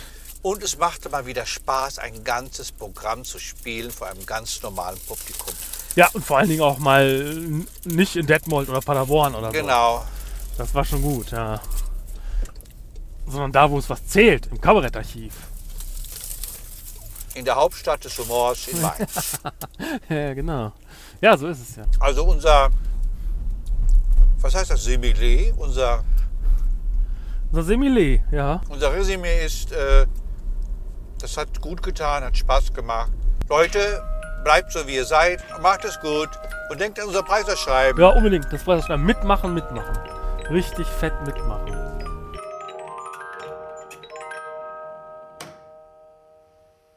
und 0.43 0.63
es 0.63 0.79
machte 0.79 1.09
mal 1.11 1.27
wieder 1.27 1.45
Spaß, 1.45 1.99
ein 1.99 2.25
ganzes 2.25 2.73
Programm 2.73 3.25
zu 3.25 3.39
spielen 3.39 3.91
vor 3.91 4.07
einem 4.07 4.25
ganz 4.25 4.63
normalen 4.63 4.99
Publikum. 5.01 5.53
Ja, 5.95 6.09
und 6.13 6.25
vor 6.25 6.39
allen 6.39 6.49
Dingen 6.49 6.63
auch 6.63 6.79
mal 6.79 7.05
n- 7.07 7.69
nicht 7.85 8.17
in 8.17 8.27
Detmold 8.27 8.69
oder 8.69 8.81
Paderborn 8.81 9.35
oder 9.35 9.49
so. 9.49 9.53
Genau. 9.53 10.05
Das 10.57 10.73
war 10.75 10.85
schon 10.85 11.03
gut, 11.03 11.31
ja. 11.33 11.61
Sondern 13.27 13.53
da, 13.53 13.71
wo 13.71 13.79
es 13.79 13.91
was 13.91 14.07
zählt, 14.07 14.47
im 14.47 14.61
Kabarettarchiv. 14.61 15.33
In 17.37 17.45
der 17.45 17.55
Hauptstadt 17.55 18.03
des 18.03 18.19
Humors 18.19 18.67
in 18.69 18.81
Mainz. 18.81 19.39
Ja, 20.09 20.33
genau. 20.35 20.73
Ja, 21.21 21.37
so 21.37 21.49
ist 21.49 21.61
es 21.69 21.77
ja. 21.77 21.85
Also 22.01 22.25
unser, 22.25 22.71
was 24.41 24.55
heißt 24.55 24.71
das, 24.71 24.83
Simile, 24.85 25.53
unser, 25.59 26.03
Unser 27.51 27.63
Semile, 27.63 28.25
ja. 28.31 28.61
unser 28.71 28.93
Resümee 28.93 29.45
ist, 29.45 29.71
äh, 29.73 30.07
das 31.21 31.37
hat 31.37 31.61
gut 31.61 31.83
getan, 31.83 32.25
hat 32.25 32.37
Spaß 32.37 32.73
gemacht. 32.73 33.11
Leute, 33.49 34.03
bleibt 34.43 34.73
so 34.73 34.87
wie 34.87 34.95
ihr 34.95 35.05
seid, 35.05 35.45
macht 35.61 35.85
es 35.85 36.01
gut 36.01 36.31
und 36.71 36.81
denkt 36.81 36.99
an 36.99 37.09
unser 37.09 37.23
Preiserschreiben. 37.23 38.01
Ja, 38.01 38.09
unbedingt. 38.09 38.47
Das 38.51 38.65
das 38.65 38.89
Mitmachen, 38.97 39.53
mitmachen. 39.53 39.99
Richtig 40.51 40.87
fett 40.87 41.15
mitmachen. 41.27 41.76